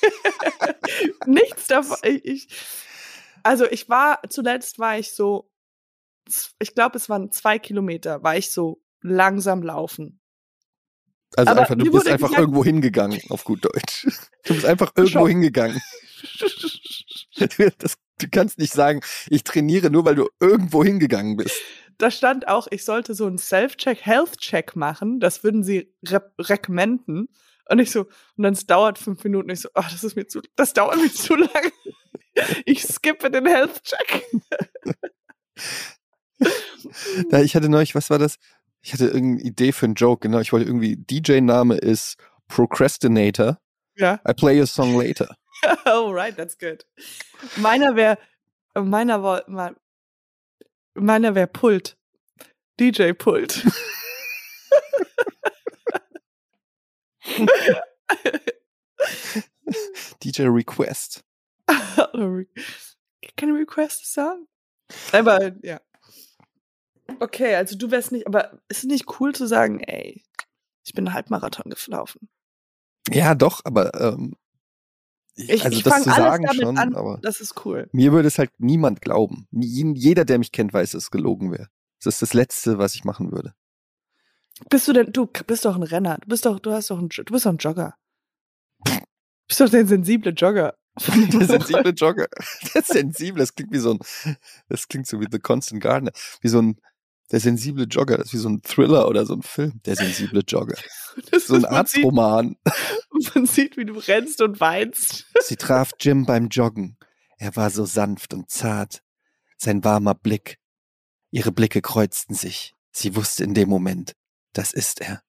[1.27, 1.97] nichts davon.
[2.05, 2.49] Ich,
[3.43, 5.51] also ich war, zuletzt war ich so,
[6.59, 10.21] ich glaube, es waren zwei Kilometer, war ich so langsam laufen.
[11.37, 14.07] Also Aber einfach, du bist einfach gesagt- irgendwo hingegangen, auf gut Deutsch.
[14.45, 15.29] Du bist einfach irgendwo Schau.
[15.29, 15.79] hingegangen.
[17.79, 21.61] Das, du kannst nicht sagen, ich trainiere nur, weil du irgendwo hingegangen bist.
[21.99, 25.21] da stand auch, ich sollte so einen Self-Check, Health-Check machen.
[25.21, 27.29] Das würden sie re recommenden.
[27.71, 28.03] Und ich so,
[28.37, 29.51] und dann es dauert fünf Minuten.
[29.51, 31.71] Ich so, ach, das ist mir zu, das dauert mir zu lang.
[32.65, 34.25] Ich skippe den Health-Check.
[37.31, 38.39] Da, ich hatte neulich, was war das?
[38.81, 40.39] Ich hatte irgendeine Idee für einen Joke, genau.
[40.39, 42.17] Ich wollte irgendwie, DJ-Name ist
[42.47, 43.59] Procrastinator.
[43.97, 44.21] Ja.
[44.27, 45.37] I play your song later.
[45.87, 46.87] Oh, right, that's good.
[47.57, 48.17] Meiner wäre,
[48.75, 49.75] meiner war, mein-
[50.95, 51.97] meiner wäre Pult.
[52.79, 53.65] DJ Pult.
[60.23, 61.25] DJ Request.
[63.37, 64.47] Can you request a song?
[65.13, 65.81] Aber, ja.
[67.21, 70.23] Okay, also du wärst nicht, aber ist es nicht cool zu sagen, ey,
[70.85, 72.29] ich bin einen Halbmarathon gelaufen?
[73.11, 74.35] Ja, doch, aber ähm,
[75.35, 77.89] Ich, also ich das zu sagen damit schon, an, aber das ist cool.
[77.93, 79.47] mir würde es halt niemand glauben.
[79.53, 81.69] Jeder, der mich kennt, weiß, dass es gelogen wäre.
[82.03, 83.55] Das ist das Letzte, was ich machen würde.
[84.71, 86.19] Bist du denn, du bist doch ein Renner.
[86.21, 87.95] Du bist doch, du hast doch ein, du bist doch ein Jogger.
[88.85, 88.93] Du
[89.49, 90.75] bist doch der sensible Jogger.
[90.99, 92.27] Der sensible Jogger.
[92.75, 93.99] Der sensible, das klingt wie so ein,
[94.69, 96.11] das klingt so wie The Constant Gardener.
[96.41, 96.81] Wie so ein,
[97.31, 99.81] der sensible Jogger, das ist wie so ein Thriller oder so ein Film.
[99.85, 100.77] Der sensible Jogger.
[101.31, 102.57] Das So ein sieht, Arztroman.
[103.35, 105.27] man sieht, wie du rennst und weinst.
[105.41, 106.97] Sie traf Jim beim Joggen.
[107.39, 109.03] Er war so sanft und zart.
[109.57, 110.59] Sein warmer Blick.
[111.31, 112.75] Ihre Blicke kreuzten sich.
[112.93, 114.15] Sie wusste in dem Moment,
[114.59, 115.23] das ist er.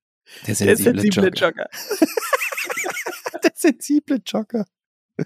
[0.47, 1.67] Der Der sensible, sensible Jogger.
[1.67, 1.69] Jogger.
[3.43, 4.65] Der sensible Jogger.
[5.17, 5.23] Oh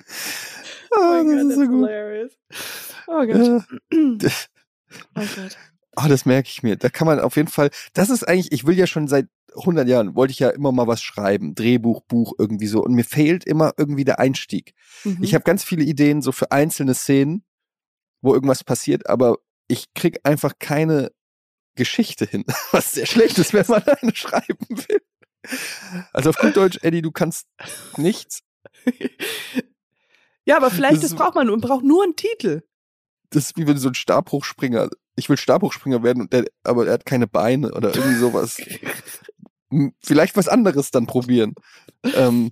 [0.96, 1.88] Oh, das ist Gott, so gut.
[1.90, 2.32] hilarious.
[3.08, 3.66] Oh Gott.
[3.92, 4.28] Ja.
[5.16, 5.58] Oh Gott.
[5.96, 6.76] Oh, das merke ich mir.
[6.76, 9.88] Da kann man auf jeden Fall, das ist eigentlich, ich will ja schon seit 100
[9.88, 11.56] Jahren, wollte ich ja immer mal was schreiben.
[11.56, 12.84] Drehbuch, Buch, irgendwie so.
[12.84, 14.74] Und mir fehlt immer irgendwie der Einstieg.
[15.04, 15.18] Mhm.
[15.24, 17.44] Ich habe ganz viele Ideen so für einzelne Szenen,
[18.22, 19.38] wo irgendwas passiert, aber
[19.68, 21.12] ich krieg einfach keine
[21.76, 25.02] Geschichte hin, was sehr schlecht ist, wenn man eine schreiben will.
[26.14, 27.48] Also auf gut Deutsch, Eddie, du kannst
[27.98, 28.42] nichts.
[30.46, 32.62] ja, aber vielleicht Das das braucht man, man braucht nur einen Titel.
[33.30, 36.94] Das ist wie wenn so ein Stabhochspringer, ich will Stabhochspringer werden, und der, aber er
[36.94, 38.58] hat keine Beine oder irgendwie sowas.
[40.02, 41.56] Vielleicht was anderes dann probieren.
[42.16, 42.52] Ähm,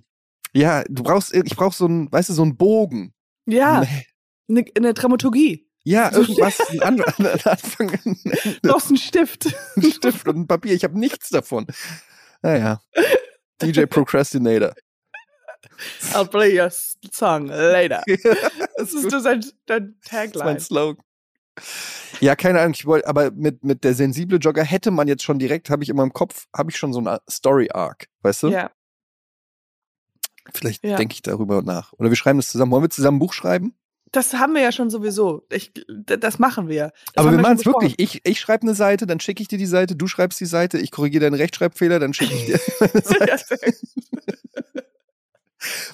[0.52, 3.14] ja, du brauchst, ich brauch so ein, weißt du, so einen Bogen.
[3.46, 3.86] Ja,
[4.48, 5.68] eine, eine Dramaturgie.
[5.84, 8.74] Ja, irgendwas, ein An ein Anfang, ein Du Ende.
[8.86, 9.46] einen Stift.
[9.76, 10.74] ein Stift und ein Papier.
[10.74, 11.66] Ich habe nichts davon.
[12.42, 12.80] Naja.
[13.60, 14.74] DJ Procrastinator.
[16.12, 18.02] I'll play your song later.
[18.76, 20.60] Das ist sein, dein Das ist mein Tagline.
[20.60, 21.04] Slogan.
[22.20, 25.38] Ja, keine Ahnung, ich wollte, aber mit, mit der sensible Jogger hätte man jetzt schon
[25.38, 28.48] direkt, habe ich in meinem Kopf, habe ich schon so eine Story Arc, weißt du?
[28.48, 28.70] Ja.
[30.54, 30.96] Vielleicht Ja.
[30.96, 31.92] denke ich darüber nach.
[31.94, 32.72] Oder wir schreiben das zusammen.
[32.72, 33.74] Wollen wir zusammen ein Buch schreiben?
[34.12, 35.46] Das haben wir ja schon sowieso.
[35.50, 36.92] Ich, das machen wir.
[37.14, 37.94] Das aber haben wir machen es wirklich.
[37.96, 40.78] Ich, ich schreibe eine Seite, dann schicke ich dir die Seite, du schreibst die Seite,
[40.78, 43.58] ich korrigiere deinen Rechtschreibfehler, dann schicke ich dir meine Seite.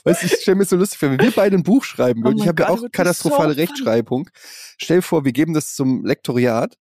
[0.05, 2.39] Weißt du, ich stelle mir so lustig vor, wenn wir beide ein Buch schreiben würden,
[2.39, 3.61] Oh ich habe ja auch katastrophale so.
[3.61, 4.31] Rechtschreibung.
[4.79, 6.77] Stell dir vor, wir geben das zum Lektoriat,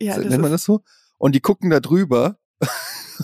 [0.00, 0.82] ja, das nennt man das so?
[1.18, 2.38] Und die gucken da drüber.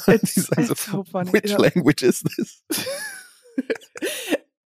[0.06, 1.32] Die sagen so, so funny.
[1.32, 2.62] which language is this?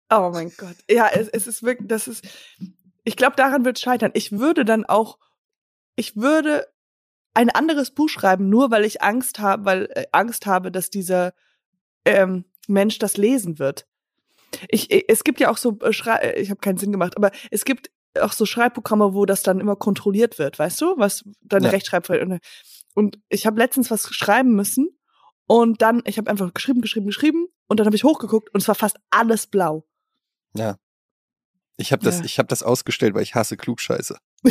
[0.10, 0.76] Oh mein Gott.
[0.90, 2.26] Ja, es, es ist wirklich, das ist,
[3.04, 4.12] ich glaube, daran wird es scheitern.
[4.14, 5.18] Ich würde dann auch,
[5.96, 6.68] ich würde
[7.34, 11.34] ein anderes Buch schreiben, nur weil ich Angst habe, weil äh, Angst habe, dass dieser
[12.06, 13.86] ähm, Mensch das lesen wird.
[14.70, 17.18] Ich, äh, es gibt ja auch so, äh, Schrei äh, ich habe keinen Sinn gemacht,
[17.18, 21.26] aber es gibt auch so Schreibprogramme, wo das dann immer kontrolliert wird, weißt du, was
[21.42, 21.72] deine Ja.
[21.72, 22.22] Rechtschreibfehler.
[22.22, 22.40] Und,
[22.94, 24.88] und ich habe letztens was schreiben müssen
[25.48, 28.68] und dann, ich habe einfach geschrieben, geschrieben, geschrieben und dann habe ich hochgeguckt und es
[28.68, 29.86] war fast alles blau.
[30.56, 30.78] Ja.
[31.78, 32.26] Ich habe das, Ja.
[32.26, 34.18] ich habe das ausgestellt, weil ich hasse Klugscheiße.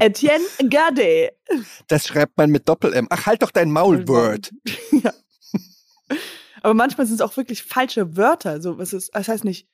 [0.00, 1.30] Etienne Gade.
[1.88, 3.06] Das schreibt man mit Doppel-M.
[3.10, 4.50] Ach, halt doch dein Maul, Word.
[4.92, 5.12] ja.
[6.62, 8.60] Aber manchmal sind es auch wirklich falsche Wörter.
[8.62, 9.66] So, was ist, das heißt nicht.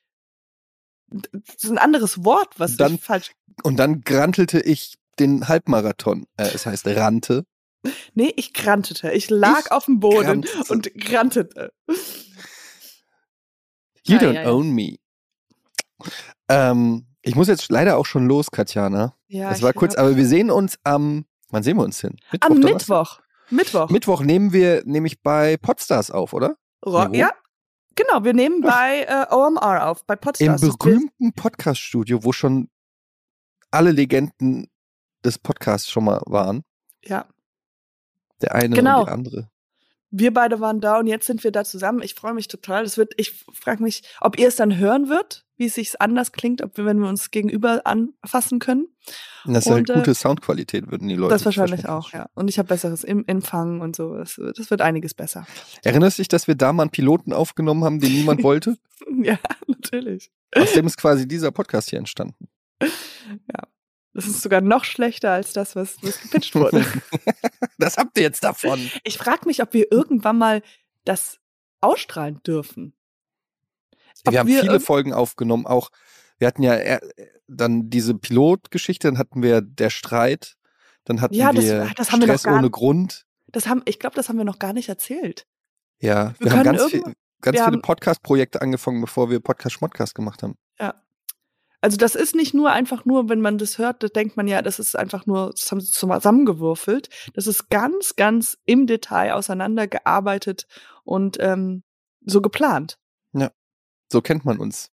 [1.09, 3.31] Das ist ein anderes Wort, was Dann- falsch.
[3.63, 6.25] Und dann grantelte ich den Halbmarathon.
[6.37, 7.45] Äh, es heißt Rante.
[8.13, 9.11] Nee, ich grantete.
[9.11, 10.73] Ich lag Ich auf dem Boden grantete.
[10.73, 11.71] und grantete.
[11.87, 11.95] You
[14.15, 14.51] Ja, don't ja, ja.
[14.51, 14.95] own me.
[16.49, 19.15] Ähm, ich muss jetzt leider auch schon los, Katjana.
[19.27, 22.15] Ja, das war kurz, aber wir sehen uns am, wann sehen wir uns hin?
[22.41, 22.73] Am Donnerstag?
[22.73, 23.19] Mittwoch.
[23.51, 23.89] Mittwoch.
[23.89, 26.55] Mittwoch nehmen wir nämlich bei Podstars auf, oder?
[26.85, 27.21] Ro- Nee, wo?
[27.21, 27.31] ja,
[27.95, 28.23] genau.
[28.23, 30.61] Wir nehmen bei äh, OMR auf, bei Im Podstars.
[30.61, 32.69] Das berühmten Podcast-Studio, wo schon
[33.71, 34.67] alle Legenden
[35.23, 36.63] des Podcasts schon mal waren.
[37.03, 37.27] Ja.
[38.41, 39.01] Der eine Genau.
[39.01, 39.49] und die andere.
[40.11, 42.01] Wir beide waren da und jetzt sind wir da zusammen.
[42.01, 42.83] Ich freue mich total.
[42.83, 46.31] Das wird, ich frage mich, ob ihr es dann hören wird, wie es sich anders
[46.31, 48.87] klingt, ob wir, wenn wir uns gegenüber anfassen können.
[49.45, 51.35] Und das ist ja äh, gute Soundqualität, würden die Leute.
[51.35, 52.27] das wahrscheinlich auch, ja.
[52.33, 54.15] Und ich habe besseres Im Empfang und so.
[54.15, 55.45] Das, das wird einiges besser.
[55.83, 58.77] Erinnerst du dich, dass wir da mal einen Piloten aufgenommen haben, den niemand wollte?
[59.21, 59.37] ja,
[59.67, 60.31] natürlich.
[60.55, 62.47] Aus dem ist quasi dieser Podcast hier entstanden.
[64.13, 66.85] Das ist sogar noch schlechter als das, was, was gepitcht wurde.
[67.77, 68.91] Das habt ihr jetzt davon.
[69.03, 70.61] ich frage mich, ob wir irgendwann mal
[71.05, 71.39] das
[71.79, 72.93] ausstrahlen dürfen.
[74.25, 75.89] Ob wir haben viele irgend- Folgen aufgenommen, auch
[76.39, 77.01] wir hatten ja eher-
[77.47, 80.55] dann diese Pilotgeschichte, dann hatten wir der Streit,
[81.05, 83.25] dann hatten Ja, das- wir das wir Stress gar- ohne Grund.
[83.47, 85.47] Das haben, ich glaube, das haben wir noch gar nicht erzählt.
[85.99, 87.03] Ja, wir, Wir haben ganz, viel,
[87.41, 90.55] ganz wir viele Podcast-Projekte angefangen, bevor wir Podcast Schmodcast gemacht haben.
[91.81, 94.61] Also das ist nicht nur einfach nur, wenn man das hört, da denkt man ja,
[94.61, 97.09] das ist einfach nur das haben sie zusammengewürfelt.
[97.33, 100.67] Das ist ganz, ganz im Detail auseinandergearbeitet
[101.03, 101.83] und ähm,
[102.25, 102.99] so geplant.
[104.11, 104.91] So kennt man uns.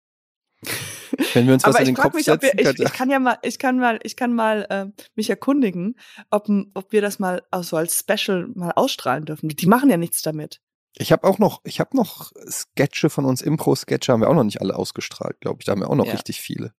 [1.33, 3.09] Wenn wir uns was in ich den Kopf mich, ob wir, setzen, ich, ich kann
[3.09, 5.95] ja mal, ich kann mal, ich kann mal äh, mich erkundigen,
[6.29, 9.47] ob, ob wir das mal auch so als Special mal ausstrahlen dürfen.
[9.47, 10.61] Die machen ja nichts damit.
[10.98, 14.43] Ich habe auch noch, ich habe noch Sketche von uns, Impro-Sketche haben wir auch noch
[14.43, 15.66] nicht alle ausgestrahlt, glaube ich.
[15.66, 16.14] Da haben wir auch noch Ja.
[16.14, 16.74] richtig viele.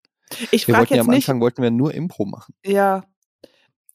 [0.50, 2.54] Ich Wir wollten ja am nicht, Anfang wollten wir nur Impro machen.
[2.64, 3.04] ja.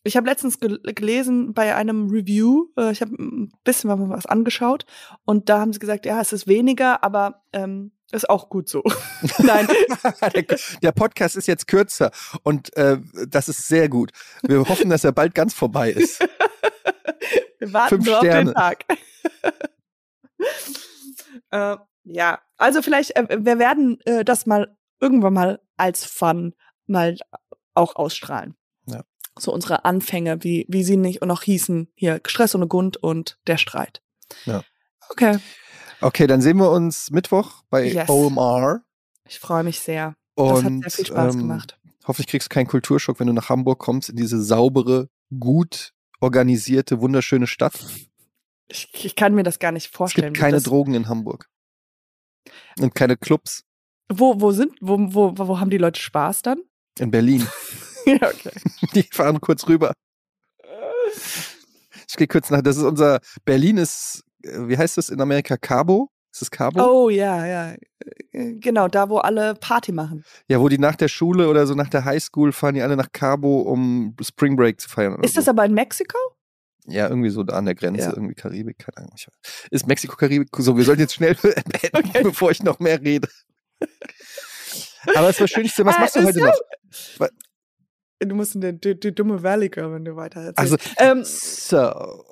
[0.04, 4.86] Ich habe letztens gel gelesen bei einem Review, äh, ich habe ein bisschen was angeschaut
[5.26, 8.82] und da haben sie gesagt, ja, es ist weniger, aber ähm, ist auch gut so.
[9.38, 9.68] Nein,
[10.34, 12.10] der, der Podcast ist jetzt kürzer
[12.42, 12.98] und äh,
[13.28, 14.10] das ist sehr gut.
[14.42, 16.20] Wir hoffen, dass er bald ganz vorbei ist.
[17.60, 18.46] wir warten Fünf nur auf Sterne.
[18.46, 18.86] den Tag.
[21.52, 26.54] äh, ja, also vielleicht, äh, wir werden äh, das mal irgendwann mal als Fun
[26.88, 27.18] mal
[27.74, 28.56] auch ausstrahlen.
[28.86, 29.04] Ja.
[29.40, 33.58] So unsere Anfänge, wie, wie sie nicht noch hießen, hier Stress ohne Grund und der
[33.58, 34.02] Streit.
[34.46, 34.64] Ja.
[35.10, 35.40] Okay,
[36.02, 38.10] Okay, dann sehen wir uns Mittwoch bei Yes.
[38.10, 38.82] OMR.
[39.28, 40.16] ich freue mich sehr.
[40.36, 41.78] Das Und hat sehr viel Spaß ähm, gemacht.
[42.06, 47.02] Hoffentlich kriegst du keinen Kulturschock, wenn du nach Hamburg kommst, in diese saubere, gut organisierte,
[47.02, 47.86] wunderschöne Stadt.
[48.72, 50.28] Ich, ich kann mir das gar nicht Es vorstellen.
[50.34, 51.48] gibt wie keine das, Drogen in Hamburg.
[52.80, 53.64] Und keine Clubs
[54.12, 56.62] Wo, wo sind, wo, wo, wo haben die Leute Spaß dann?
[57.00, 57.48] in Berlin.
[58.06, 58.52] ja, okay.
[58.94, 59.94] Die fahren kurz rüber.
[62.08, 62.62] Ich gehe kurz nach.
[62.62, 65.58] Das ist unser Berlin ist, äh, wie heißt das in Amerika?
[65.58, 66.10] Cabo?
[66.34, 66.82] Ist es Cabo?
[66.84, 67.72] Oh ja, ja.
[68.32, 70.24] Äh, Genau, da wo alle Party machen.
[70.48, 73.12] Ja, wo die nach der Schule oder so nach der Highschool fahren die alle nach
[73.12, 75.22] Cabo, um Spring Break zu feiern.
[75.24, 75.52] Ist das so.
[75.52, 76.18] aber in Mexiko?
[76.88, 78.10] Ja, irgendwie so da an der Grenze, Ja.
[78.14, 79.14] irgendwie Karibik, keine Ahnung.
[79.16, 79.68] Ich weiß.
[79.72, 80.50] Ist Mexiko Karibik?
[80.58, 82.24] So, wir sollten jetzt schnell beenden, Okay.
[82.24, 83.28] bevor ich noch mehr rede.
[85.16, 86.58] Aber es war schön, was Ah, machst du heute noch?
[88.20, 90.96] Du musst in die, dumme Valley kommen, wenn du weiter Also, erzählst.
[91.00, 92.24] ähm, so.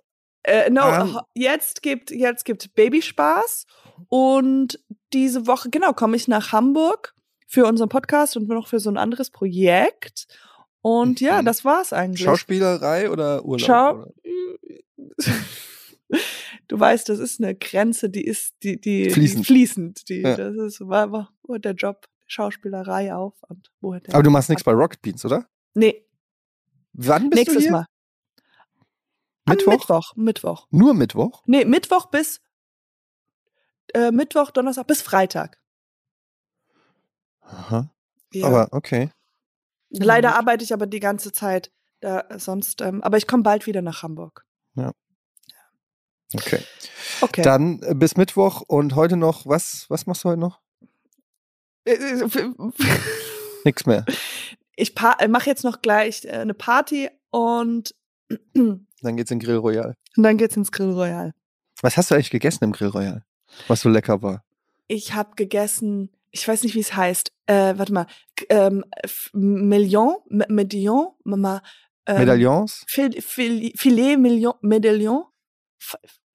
[0.43, 3.65] äh, no, ähm, ho- jetzt gibt jetzt gibt Babyspaß
[4.07, 4.79] und
[5.13, 7.15] diese Woche genau komme ich nach Hamburg
[7.47, 10.27] für unseren Podcast und noch für so ein anderes Projekt
[10.81, 11.45] und ja, Mhm.
[11.45, 12.23] das war's eigentlich.
[12.25, 13.65] Schauspielerei oder Urlaub?
[13.65, 13.93] Schau.
[13.93, 14.13] Oder?
[16.67, 19.39] Du weißt, das ist eine Grenze, die ist die die Fließend.
[19.39, 20.09] Die fließend.
[20.09, 20.35] Die, Ja.
[20.37, 24.21] Das ist war, war, wo hört der Job Schauspielerei auf und wo hört der Aber
[24.23, 25.47] du machst nichts bei Rocket Beans, oder?
[25.73, 26.05] Nee,
[26.93, 27.71] Wann bist nächstes du hier?
[27.71, 27.85] Mal.
[29.47, 29.71] Mittwoch?
[29.71, 30.67] Mittwoch, Mittwoch.
[30.69, 31.41] Nur Mittwoch?
[31.47, 32.39] Nee, Mittwoch bis
[33.95, 35.59] äh, Mittwoch, Donnerstag bis Freitag.
[37.41, 37.91] Aha.
[38.31, 38.45] Ja.
[38.47, 39.09] Aber okay.
[39.89, 43.67] Leider arbeite ich aber die ganze Zeit da äh, sonst, ähm, aber ich komme bald
[43.67, 44.45] wieder nach Hamburg.
[46.35, 46.59] Okay.
[47.21, 47.41] Okay.
[47.41, 50.59] Dann äh, bis Mittwoch und heute noch, was, was machst du heute noch?
[51.85, 51.97] Äh,
[53.65, 54.05] Nix mehr.
[54.75, 54.93] ich
[55.27, 57.95] mache jetzt noch gleich äh, eine Party und,
[58.55, 59.95] und Dann geht's in Grill Royal.
[60.17, 61.33] dann geht's ins Grill Royal.
[61.81, 63.23] Was hast du eigentlich gegessen im Grill Royal?
[63.67, 64.43] Was so lecker war?
[64.87, 67.31] Ich habe gegessen, ich weiß nicht, wie es heißt.
[67.47, 68.07] Äh, warte mal,
[68.49, 68.83] ähm,
[69.33, 71.61] Million, M- Medillon, Mama.
[72.05, 72.83] Ähm, Medaillons?
[72.87, 75.23] Fil Fil Filet Million, Medaillon,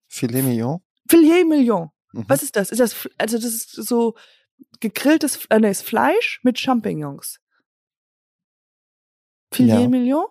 [0.09, 0.81] Filet Mignon?
[1.09, 1.91] Filet Million.
[2.13, 2.25] Mhm.
[2.29, 2.71] Was ist das?
[2.71, 4.15] Ist das also das ist so
[4.81, 7.41] gegrilltes äh, nee, ist Fleisch mit Champignons.
[9.53, 9.89] Filet Ja.
[9.89, 10.27] Million?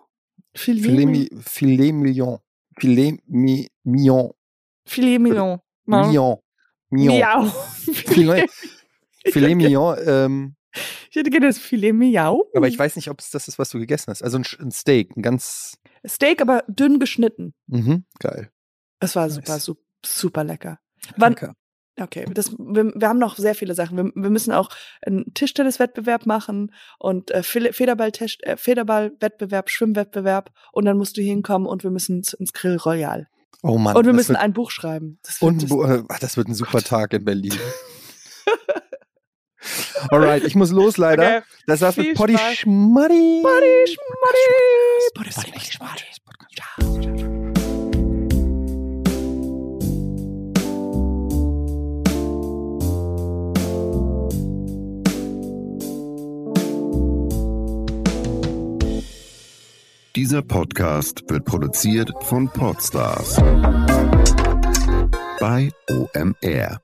[0.56, 2.38] Filet, Filet, Mi- Filet Mignon.
[2.78, 4.30] Filet mi Mignon.
[4.86, 5.60] Filet Million.
[5.86, 6.38] Mignon.
[6.90, 7.44] Miau.
[8.06, 8.48] Filet,
[9.26, 9.96] Filet Mignon.
[10.06, 10.56] Ähm,
[11.10, 12.50] Ich hätte gerne das Filet Miau.
[12.54, 14.22] aber ich weiß nicht, ob es das ist, was du gegessen hast.
[14.22, 17.54] Also ein, ein Steak, ein ganz Steak, aber dünn geschnitten.
[17.66, 18.50] mhm, geil.
[19.00, 19.34] Es war Nice.
[19.36, 20.78] super, super, super lecker.
[21.16, 21.54] Wann, Lecker.
[22.00, 23.96] okay, das, wir, wir haben noch sehr viele Sachen.
[23.96, 24.70] Wir, wir müssen auch
[25.02, 31.90] einen Tischtenniswettbewerb machen und äh, äh, Federball-Wettbewerb, Schwimmwettbewerb und dann musst du hinkommen und wir
[31.90, 33.28] müssen ins, Grill Royal.
[33.62, 33.96] Oh Mann.
[33.96, 35.18] und wir müssen wird, ein Buch schreiben.
[35.22, 37.54] Das wird, und, das, äh, das wird ein super Tag in Berlin.
[40.10, 41.38] Alright, ich muss los leider.
[41.38, 41.40] Okay.
[41.66, 42.36] Das war's Viel mit Potty.
[42.36, 43.42] Schmuddy.
[43.42, 45.10] Buddy, Schmuddy.
[45.14, 46.04] Potty Schmuddy.
[60.16, 63.36] Dieser Podcast wird produziert von Podstars
[65.40, 66.83] bei OMR.